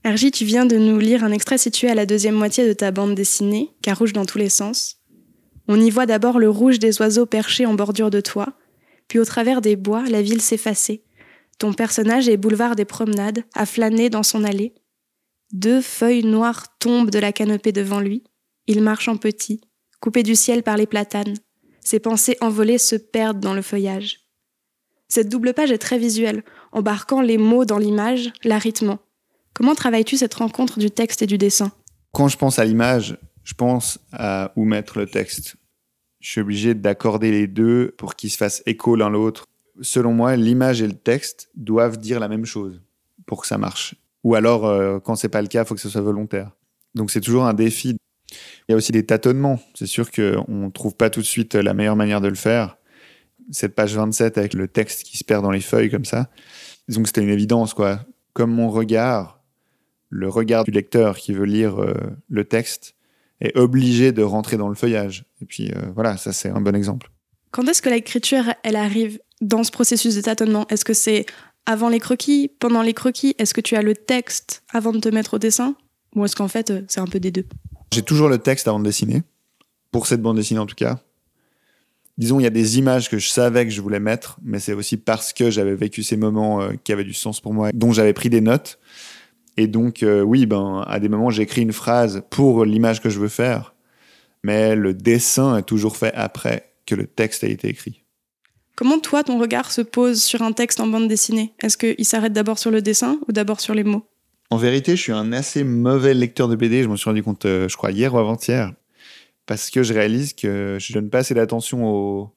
Ergie, 0.03 0.31
tu 0.31 0.45
viens 0.45 0.65
de 0.65 0.77
nous 0.77 0.97
lire 0.97 1.23
un 1.23 1.31
extrait 1.31 1.59
situé 1.59 1.87
à 1.87 1.93
la 1.93 2.07
deuxième 2.07 2.33
moitié 2.33 2.67
de 2.67 2.73
ta 2.73 2.89
bande 2.89 3.13
dessinée, 3.13 3.69
car 3.83 3.99
rouge 3.99 4.13
dans 4.13 4.25
tous 4.25 4.39
les 4.39 4.49
sens. 4.49 4.97
On 5.67 5.79
y 5.79 5.91
voit 5.91 6.07
d'abord 6.07 6.39
le 6.39 6.49
rouge 6.49 6.79
des 6.79 6.99
oiseaux 6.99 7.27
perchés 7.27 7.67
en 7.67 7.75
bordure 7.75 8.09
de 8.09 8.19
toit, 8.19 8.53
puis 9.07 9.19
au 9.19 9.25
travers 9.25 9.61
des 9.61 9.75
bois, 9.75 10.03
la 10.09 10.23
ville 10.23 10.41
s'effacer. 10.41 11.03
Ton 11.59 11.73
personnage 11.73 12.27
est 12.27 12.37
boulevard 12.37 12.75
des 12.75 12.85
promenades, 12.85 13.43
à 13.53 13.67
flâner 13.67 14.09
dans 14.09 14.23
son 14.23 14.43
allée. 14.43 14.73
Deux 15.53 15.81
feuilles 15.81 16.25
noires 16.25 16.77
tombent 16.79 17.11
de 17.11 17.19
la 17.19 17.31
canopée 17.31 17.71
devant 17.71 17.99
lui. 17.99 18.23
Il 18.65 18.81
marche 18.81 19.07
en 19.07 19.17
petit, 19.17 19.61
coupé 19.99 20.23
du 20.23 20.35
ciel 20.35 20.63
par 20.63 20.77
les 20.77 20.87
platanes. 20.87 21.35
Ses 21.79 21.99
pensées 21.99 22.37
envolées 22.41 22.79
se 22.79 22.95
perdent 22.95 23.39
dans 23.39 23.53
le 23.53 23.61
feuillage. 23.61 24.21
Cette 25.09 25.29
double 25.29 25.53
page 25.53 25.71
est 25.71 25.77
très 25.77 25.99
visuelle, 25.99 26.43
embarquant 26.71 27.21
les 27.21 27.37
mots 27.37 27.65
dans 27.65 27.77
l'image, 27.77 28.31
la 28.43 28.57
rythmant. 28.57 28.99
Comment 29.53 29.75
travailles-tu 29.75 30.17
cette 30.17 30.33
rencontre 30.33 30.79
du 30.79 30.91
texte 30.91 31.21
et 31.21 31.27
du 31.27 31.37
dessin? 31.37 31.71
Quand 32.11 32.27
je 32.27 32.37
pense 32.37 32.59
à 32.59 32.65
l'image, 32.65 33.17
je 33.43 33.53
pense 33.53 33.99
à 34.11 34.51
où 34.55 34.65
mettre 34.65 34.99
le 34.99 35.07
texte. 35.07 35.55
Je 36.19 36.29
suis 36.29 36.41
obligé 36.41 36.73
d'accorder 36.73 37.31
les 37.31 37.47
deux 37.47 37.93
pour 37.97 38.15
qu'ils 38.15 38.29
se 38.29 38.37
fassent 38.37 38.61
écho 38.65 38.95
l'un 38.95 39.09
l'autre. 39.09 39.45
Selon 39.81 40.13
moi, 40.13 40.35
l'image 40.35 40.81
et 40.81 40.87
le 40.87 40.93
texte 40.93 41.49
doivent 41.55 41.97
dire 41.97 42.19
la 42.19 42.27
même 42.27 42.45
chose 42.45 42.81
pour 43.25 43.41
que 43.41 43.47
ça 43.47 43.57
marche. 43.57 43.95
Ou 44.23 44.35
alors, 44.35 44.65
euh, 44.65 44.99
quand 44.99 45.15
c'est 45.15 45.29
pas 45.29 45.41
le 45.41 45.47
cas, 45.47 45.63
il 45.63 45.65
faut 45.65 45.75
que 45.75 45.81
ce 45.81 45.89
soit 45.89 46.01
volontaire. 46.01 46.51
Donc 46.93 47.11
c'est 47.11 47.21
toujours 47.21 47.45
un 47.45 47.53
défi. 47.53 47.97
Il 48.67 48.71
y 48.71 48.73
a 48.73 48.77
aussi 48.77 48.91
des 48.91 49.05
tâtonnements. 49.05 49.59
C'est 49.73 49.87
sûr 49.87 50.11
qu'on 50.11 50.45
ne 50.47 50.69
trouve 50.69 50.95
pas 50.95 51.09
tout 51.09 51.21
de 51.21 51.25
suite 51.25 51.55
la 51.55 51.73
meilleure 51.73 51.95
manière 51.95 52.21
de 52.21 52.27
le 52.27 52.35
faire. 52.35 52.77
Cette 53.49 53.75
page 53.75 53.95
27 53.95 54.37
avec 54.37 54.53
le 54.53 54.67
texte 54.67 55.03
qui 55.03 55.17
se 55.17 55.23
perd 55.23 55.43
dans 55.43 55.51
les 55.51 55.61
feuilles 55.61 55.89
comme 55.89 56.05
ça. 56.05 56.29
Que 56.87 56.93
c'était 57.05 57.23
une 57.23 57.29
évidence, 57.29 57.73
quoi. 57.73 58.01
Comme 58.33 58.51
mon 58.51 58.69
regard, 58.69 59.40
le 60.11 60.29
regard 60.29 60.65
du 60.65 60.71
lecteur 60.71 61.17
qui 61.17 61.33
veut 61.33 61.45
lire 61.45 61.81
euh, 61.81 61.95
le 62.29 62.43
texte 62.43 62.95
est 63.39 63.57
obligé 63.57 64.11
de 64.11 64.21
rentrer 64.21 64.57
dans 64.57 64.67
le 64.67 64.75
feuillage. 64.75 65.25
Et 65.41 65.45
puis 65.45 65.71
euh, 65.71 65.81
voilà, 65.95 66.17
ça 66.17 66.33
c'est 66.33 66.49
un 66.49 66.61
bon 66.61 66.75
exemple. 66.75 67.09
Quand 67.49 67.67
est-ce 67.67 67.81
que 67.81 67.89
l'écriture, 67.89 68.53
elle 68.63 68.75
arrive 68.75 69.19
dans 69.41 69.63
ce 69.63 69.71
processus 69.71 70.15
de 70.15 70.21
tâtonnement? 70.21 70.67
Est-ce 70.69 70.85
que 70.85 70.93
c'est 70.93 71.25
avant 71.65 71.89
les 71.89 71.99
croquis, 71.99 72.51
pendant 72.59 72.81
les 72.81 72.93
croquis? 72.93 73.35
Est-ce 73.39 73.53
que 73.53 73.61
tu 73.61 73.75
as 73.75 73.81
le 73.81 73.95
texte 73.95 74.63
avant 74.69 74.91
de 74.91 74.99
te 74.99 75.09
mettre 75.09 75.35
au 75.35 75.39
dessin? 75.39 75.75
Ou 76.15 76.25
est-ce 76.25 76.35
qu'en 76.35 76.49
fait, 76.49 76.69
euh, 76.69 76.81
c'est 76.87 76.99
un 76.99 77.07
peu 77.07 77.19
des 77.19 77.31
deux? 77.31 77.45
J'ai 77.93 78.03
toujours 78.03 78.27
le 78.27 78.37
texte 78.37 78.67
avant 78.67 78.79
de 78.79 78.85
dessiner, 78.85 79.23
pour 79.91 80.07
cette 80.07 80.21
bande 80.21 80.35
dessinée 80.35 80.59
en 80.59 80.65
tout 80.65 80.75
cas. 80.75 80.99
Disons, 82.17 82.39
il 82.39 82.43
y 82.43 82.47
a 82.47 82.51
des 82.51 82.77
images 82.77 83.09
que 83.09 83.17
je 83.17 83.29
savais 83.29 83.65
que 83.65 83.71
je 83.71 83.81
voulais 83.81 83.99
mettre, 83.99 84.37
mais 84.43 84.59
c'est 84.59 84.73
aussi 84.73 84.97
parce 84.97 85.31
que 85.31 85.49
j'avais 85.49 85.75
vécu 85.75 86.03
ces 86.03 86.17
moments 86.17 86.69
qui 86.83 86.91
avaient 86.91 87.05
du 87.05 87.13
sens 87.13 87.39
pour 87.39 87.53
moi, 87.53 87.71
dont 87.73 87.93
j'avais 87.93 88.13
pris 88.13 88.29
des 88.29 88.41
notes. 88.41 88.77
Et 89.61 89.67
donc, 89.67 90.01
euh, 90.01 90.21
oui, 90.23 90.47
ben, 90.47 90.83
à 90.87 90.99
des 90.99 91.07
moments, 91.07 91.29
j'écris 91.29 91.61
une 91.61 91.71
phrase 91.71 92.23
pour 92.31 92.65
l'image 92.65 92.99
que 92.99 93.11
je 93.11 93.19
veux 93.19 93.27
faire, 93.27 93.75
mais 94.43 94.75
le 94.75 94.95
dessin 94.95 95.55
est 95.55 95.61
toujours 95.61 95.97
fait 95.97 96.11
après. 96.15 96.73
que 96.87 96.95
le 96.95 97.05
texte 97.05 97.43
a 97.43 97.47
été 97.47 97.67
écrit. 97.67 98.01
Comment 98.75 98.97
toi, 98.97 99.23
ton 99.23 99.37
regard 99.37 99.71
se 99.71 99.81
pose 99.81 100.19
sur 100.23 100.41
un 100.41 100.51
texte 100.51 100.79
en 100.79 100.87
bande 100.87 101.07
dessinée? 101.07 101.53
Est-ce 101.61 101.77
qu'il 101.77 102.05
s'arrête 102.05 102.33
d'abord 102.33 102.57
sur 102.57 102.71
le 102.71 102.81
dessin 102.81 103.19
ou 103.27 103.33
d'abord 103.33 103.61
sur 103.61 103.75
les 103.75 103.83
mots? 103.83 104.03
En 104.49 104.57
vérité, 104.57 104.95
je 104.95 105.01
suis 105.03 105.11
un 105.11 105.31
assez 105.31 105.63
mauvais 105.63 106.15
lecteur 106.15 106.47
de 106.47 106.55
BD. 106.55 106.81
Je 106.81 106.87
m'en 106.87 106.97
suis 106.97 107.07
rendu 107.07 107.21
compte, 107.21 107.45
euh, 107.45 107.69
je 107.69 107.77
crois, 107.77 107.91
hier 107.91 108.15
ou 108.15 108.17
avant-hier. 108.17 108.73
Parce 109.45 109.69
que 109.69 109.83
je 109.83 109.93
réalise 109.93 110.33
que 110.33 110.77
je 110.79 110.91
donne 110.91 111.11
pas 111.11 111.19
assez 111.19 111.35
d'attention 111.35 111.87
au... 111.87 112.33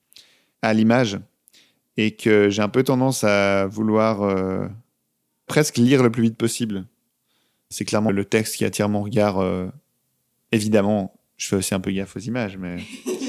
à 0.61 0.75
l'image. 0.75 1.19
Et 1.97 2.11
que 2.11 2.51
j'ai 2.51 2.61
un 2.61 2.69
peu 2.69 2.83
tendance 2.83 3.25
à 3.25 3.67
vouloir 3.67 4.23
euh, 4.25 4.69
presque 5.47 5.79
lire 5.79 6.03
le 6.03 6.11
plus 6.11 6.25
vite 6.25 6.37
possible. 6.37 6.85
C'est 7.70 7.85
clairement 7.85 8.11
le 8.11 8.24
texte 8.24 8.57
qui 8.57 8.64
attire 8.64 8.88
mon 8.88 9.03
regard. 9.03 9.38
euh, 9.38 9.66
Évidemment, 10.53 11.18
je 11.37 11.48
fais 11.48 11.57
aussi 11.57 11.74
un 11.74 11.81
peu 11.81 11.90
gaffe 11.90 12.16
aux 12.16 12.20
images, 12.20 12.57
mais, 12.57 12.77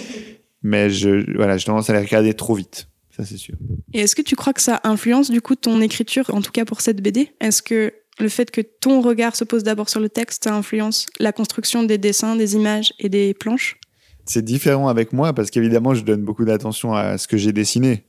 mais 0.61 0.89
je, 0.89 1.35
voilà, 1.35 1.57
j'ai 1.57 1.65
tendance 1.65 1.89
à 1.89 1.93
les 1.93 1.99
regarder 2.05 2.33
trop 2.33 2.53
vite. 2.53 2.87
Ça, 3.15 3.23
c'est 3.25 3.37
sûr. 3.37 3.55
Et 3.93 4.01
est-ce 4.01 4.15
que 4.15 4.21
tu 4.21 4.35
crois 4.35 4.53
que 4.53 4.61
ça 4.61 4.81
influence 4.83 5.31
du 5.31 5.41
coup 5.41 5.55
ton 5.55 5.79
écriture, 5.81 6.29
en 6.33 6.41
tout 6.41 6.51
cas 6.51 6.65
pour 6.65 6.81
cette 6.81 7.01
BD 7.01 7.31
Est-ce 7.39 7.61
que 7.63 7.93
le 8.19 8.29
fait 8.29 8.51
que 8.51 8.61
ton 8.61 9.01
regard 9.01 9.35
se 9.35 9.43
pose 9.43 9.63
d'abord 9.63 9.89
sur 9.89 9.99
le 10.01 10.09
texte, 10.09 10.43
ça 10.43 10.55
influence 10.55 11.05
la 11.19 11.31
construction 11.31 11.83
des 11.83 11.97
dessins, 11.97 12.35
des 12.35 12.55
images 12.55 12.93
et 12.99 13.09
des 13.09 13.33
planches? 13.33 13.77
C'est 14.25 14.43
différent 14.43 14.87
avec 14.89 15.13
moi 15.13 15.33
parce 15.33 15.49
qu'évidemment, 15.49 15.93
je 15.95 16.03
donne 16.03 16.23
beaucoup 16.23 16.45
d'attention 16.45 16.93
à 16.93 17.17
ce 17.17 17.27
que 17.27 17.37
j'ai 17.37 17.53
dessiné. 17.53 18.03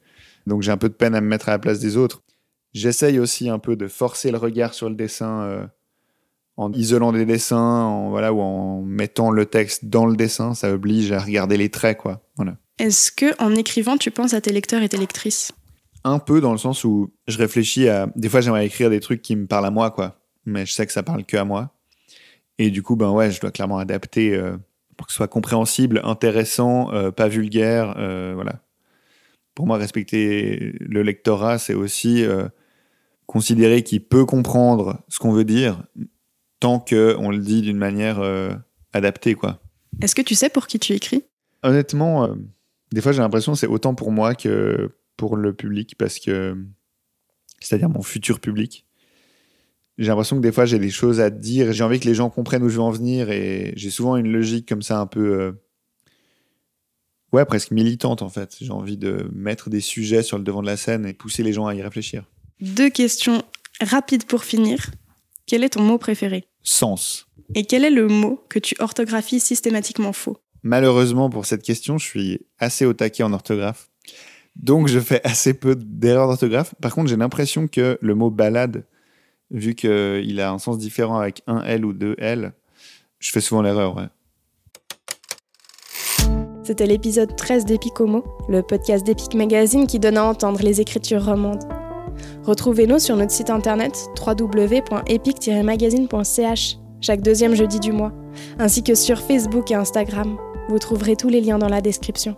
Donc, 0.46 0.62
j'ai 0.62 0.70
un 0.72 0.76
peu 0.76 0.88
de 0.88 0.94
peine 0.94 1.14
à 1.14 1.20
me 1.20 1.28
mettre 1.28 1.48
à 1.48 1.52
la 1.52 1.58
place 1.58 1.78
des 1.78 1.96
autres. 1.96 2.22
J'essaye 2.72 3.18
aussi 3.18 3.48
un 3.48 3.58
peu 3.58 3.76
de 3.76 3.86
forcer 3.88 4.30
le 4.30 4.38
regard 4.38 4.74
sur 4.74 4.88
le 4.88 4.94
dessin 4.96 5.40
euh, 5.42 5.66
en 6.57 6.73
isolant 6.73 7.12
des 7.12 7.27
dessins, 7.27 7.57
en, 7.57 8.11
voilà, 8.11 8.33
ou 8.33 8.40
en 8.40 8.83
mettant 8.83 9.31
le 9.31 9.47
texte 9.47 9.87
dans 9.87 10.07
le 10.07 10.16
dessin. 10.16 10.55
Ça 10.55 10.73
oblige 10.73 11.12
à 11.12 11.19
regarder 11.19 11.57
les 11.57 11.69
traits, 11.69 11.99
quoi. 11.99 12.23
Voilà. 12.37 12.57
Est-ce 12.79 13.11
que 13.12 13.40
en 13.42 13.55
écrivant, 13.55 13.97
tu 13.97 14.11
penses 14.11 14.35
à 14.35 14.40
tes 14.40 14.53
lecteurs 14.53 14.83
et 14.83 14.88
tes 14.88 14.97
lectrices? 14.97 15.53
Un 16.05 16.19
peu 16.19 16.40
dans 16.40 16.53
le 16.53 16.59
sens 16.59 16.85
où 16.85 17.11
je 17.27 17.38
réfléchis 17.38 17.88
à. 17.88 18.09
Des 18.16 18.29
fois, 18.29 18.40
j'aimerais 18.40 18.66
écrire 18.66 18.90
des 18.90 19.01
trucs 19.01 19.23
qui 19.23 19.35
me 19.37 19.47
parlent 19.47 19.66
à 19.66 19.71
moi, 19.71 19.90
quoi. 19.90 20.21
Mais 20.45 20.64
je 20.64 20.73
sais 20.73 20.87
que 20.87 20.92
ça 20.92 21.03
parle 21.03 21.25
que 21.25 21.37
à 21.37 21.45
moi. 21.45 21.73
Et 22.59 22.71
du 22.71 22.83
coup, 22.83 22.97
ben 22.97 23.11
ouais, 23.11 23.31
je 23.31 23.40
dois 23.40 23.51
clairement 23.51 23.79
adapter 23.79 24.35
euh, 24.35 24.57
pour 24.97 25.07
que 25.07 25.12
ce 25.12 25.16
soit 25.16 25.29
compréhensible, 25.29 26.01
intéressant, 26.05 26.92
euh, 26.92 27.11
pas 27.11 27.29
vulgaire. 27.29 27.95
euh, 27.99 28.33
voilà. 28.35 28.61
Pour 29.55 29.66
moi, 29.66 29.79
respecter 29.79 30.75
le 30.81 31.03
lectorat, 31.03 31.59
c'est 31.59 31.73
aussi 31.73 32.23
considérer 33.25 33.83
qu'il 33.83 34.05
peut 34.05 34.27
comprendre 34.27 35.03
ce 35.09 35.19
qu'on 35.19 35.33
veut 35.33 35.45
dire 35.45 35.83
tant 36.61 36.79
qu'on 36.79 37.31
le 37.31 37.38
dit 37.38 37.62
d'une 37.62 37.77
manière 37.77 38.21
euh, 38.21 38.51
adaptée, 38.92 39.35
quoi. 39.35 39.61
Est-ce 40.01 40.14
que 40.14 40.23
tu 40.23 40.35
sais 40.35 40.49
pour 40.49 40.66
qui 40.66 40.79
tu 40.79 40.92
écris? 40.92 41.25
Honnêtement, 41.62 42.25
euh, 42.25 42.35
des 42.92 43.01
fois 43.01 43.12
j'ai 43.12 43.21
l'impression 43.21 43.53
que 43.53 43.59
c'est 43.59 43.66
autant 43.66 43.95
pour 43.95 44.12
moi 44.12 44.35
que 44.35 44.90
pour 45.16 45.37
le 45.37 45.55
public, 45.55 45.97
parce 45.99 46.19
que, 46.19 46.57
c'est-à-dire 47.61 47.88
mon 47.88 48.03
futur 48.03 48.40
public. 48.40 48.85
J'ai 49.99 50.09
l'impression 50.09 50.37
que 50.37 50.42
des 50.42 50.53
fois 50.53 50.66
j'ai 50.66 50.79
des 50.79 50.90
choses 50.90 51.21
à 51.21 51.31
dire, 51.31 51.73
j'ai 51.73 51.83
envie 51.83 51.99
que 51.99 52.07
les 52.07 52.14
gens 52.14 52.29
comprennent 52.29 52.62
où 52.62 52.69
je 52.69 52.77
veux 52.77 52.83
en 52.83 52.90
venir, 52.90 53.31
et 53.31 53.73
j'ai 53.77 53.90
souvent 53.90 54.16
une 54.16 54.31
logique 54.31 54.69
comme 54.69 54.83
ça 54.83 55.01
un 55.01 55.07
peu, 55.07 55.40
euh, 55.40 55.53
ouais, 57.33 57.47
presque 57.47 57.71
militante 57.71 58.21
en 58.21 58.29
fait. 58.29 58.57
J'ai 58.61 58.73
envie 58.73 58.99
de 58.99 59.31
mettre 59.33 59.71
des 59.71 59.81
sujets 59.81 60.23
sur 60.23 60.37
le 60.37 60.45
devant 60.45 60.61
de 60.61 60.66
la 60.66 60.77
scène 60.77 61.07
et 61.07 61.14
pousser 61.14 61.42
les 61.42 61.55
gens 61.55 61.66
à 61.66 61.75
y 61.75 61.81
réfléchir. 61.81 62.25
Deux 62.61 62.90
questions 62.90 63.42
rapides 63.81 64.25
pour 64.25 64.45
finir. 64.45 64.90
Quel 65.46 65.62
est 65.62 65.70
ton 65.70 65.82
mot 65.82 65.96
préféré? 65.96 66.44
Sens. 66.64 67.28
Et 67.54 67.64
quel 67.64 67.85
est 67.85 67.90
le 67.90 68.09
mot 68.09 68.42
que 68.48 68.59
tu 68.59 68.74
orthographies 68.80 69.38
systématiquement 69.38 70.12
faux? 70.12 70.37
Malheureusement 70.64 71.30
pour 71.30 71.46
cette 71.46 71.62
question, 71.62 71.98
je 71.98 72.04
suis 72.04 72.40
assez 72.59 72.85
au 72.85 72.92
taquet 72.92 73.22
en 73.22 73.32
orthographe. 73.32 73.88
Donc 74.56 74.88
je 74.88 74.98
fais 74.98 75.20
assez 75.22 75.54
peu 75.54 75.76
d'erreurs 75.76 76.26
d'orthographe. 76.26 76.74
Par 76.82 76.92
contre, 76.92 77.09
j'ai 77.09 77.16
l'impression 77.16 77.68
que 77.68 77.96
le 78.00 78.14
mot 78.16 78.30
balade, 78.30 78.85
vu 79.52 79.76
qu'il 79.76 80.40
a 80.40 80.50
un 80.50 80.59
sens 80.59 80.78
différent 80.78 81.20
avec 81.20 81.42
un 81.46 81.62
L 81.62 81.85
ou 81.85 81.92
deux 81.92 82.16
L, 82.18 82.52
je 83.20 83.30
fais 83.30 83.40
souvent 83.40 83.62
l'erreur. 83.62 83.96
Ouais. 83.96 84.09
C'était 86.64 86.87
l'épisode 86.87 87.37
13 87.37 87.66
d'Epic 87.66 88.00
Homo, 88.00 88.24
le 88.48 88.62
podcast 88.62 89.06
d'Epic 89.06 89.35
Magazine 89.35 89.87
qui 89.87 90.00
donne 90.00 90.16
à 90.16 90.24
entendre 90.24 90.61
les 90.62 90.80
écritures 90.80 91.24
romandes. 91.24 91.62
Retrouvez-nous 92.46 93.00
sur 93.00 93.16
notre 93.16 93.32
site 93.32 93.50
internet 93.50 94.09
www.epic-magazine.ch 94.24 96.78
chaque 97.00 97.20
deuxième 97.20 97.54
jeudi 97.54 97.80
du 97.80 97.92
mois, 97.92 98.12
ainsi 98.59 98.82
que 98.82 98.94
sur 98.94 99.20
Facebook 99.20 99.70
et 99.70 99.74
Instagram. 99.74 100.38
Vous 100.68 100.78
trouverez 100.78 101.16
tous 101.16 101.28
les 101.28 101.40
liens 101.40 101.59
dans 101.59 101.68
la 101.68 101.80
description. 101.80 102.37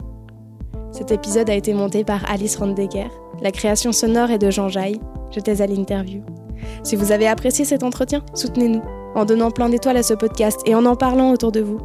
Cet 0.93 1.11
épisode 1.11 1.51
a 1.51 1.55
été 1.55 1.75
monté 1.75 2.05
par 2.05 2.31
Alice 2.31 2.57
Rondegger. 2.57 3.09
La 3.43 3.51
création 3.53 3.93
sonore 3.93 4.31
est 4.31 4.39
de 4.39 4.51
Jean 4.51 4.69
Jaille. 4.69 5.01
J'étais 5.31 5.61
à 5.61 5.67
l'interview. 5.67 6.23
Si 6.83 6.97
vous 6.97 7.13
avez 7.13 7.29
apprécié 7.29 7.67
cet 7.67 7.83
entretien, 7.83 8.23
soutenez-nous 8.35 8.83
en 9.15 9.27
donnant 9.27 9.51
plein 9.51 9.69
d'étoiles 9.69 9.99
à 9.99 10.03
ce 10.03 10.15
podcast 10.15 10.61
et 10.65 10.75
en 10.75 10.87
en 10.87 10.97
parlant 10.97 11.33
autour 11.33 11.53
de 11.53 11.61
vous. 11.61 11.79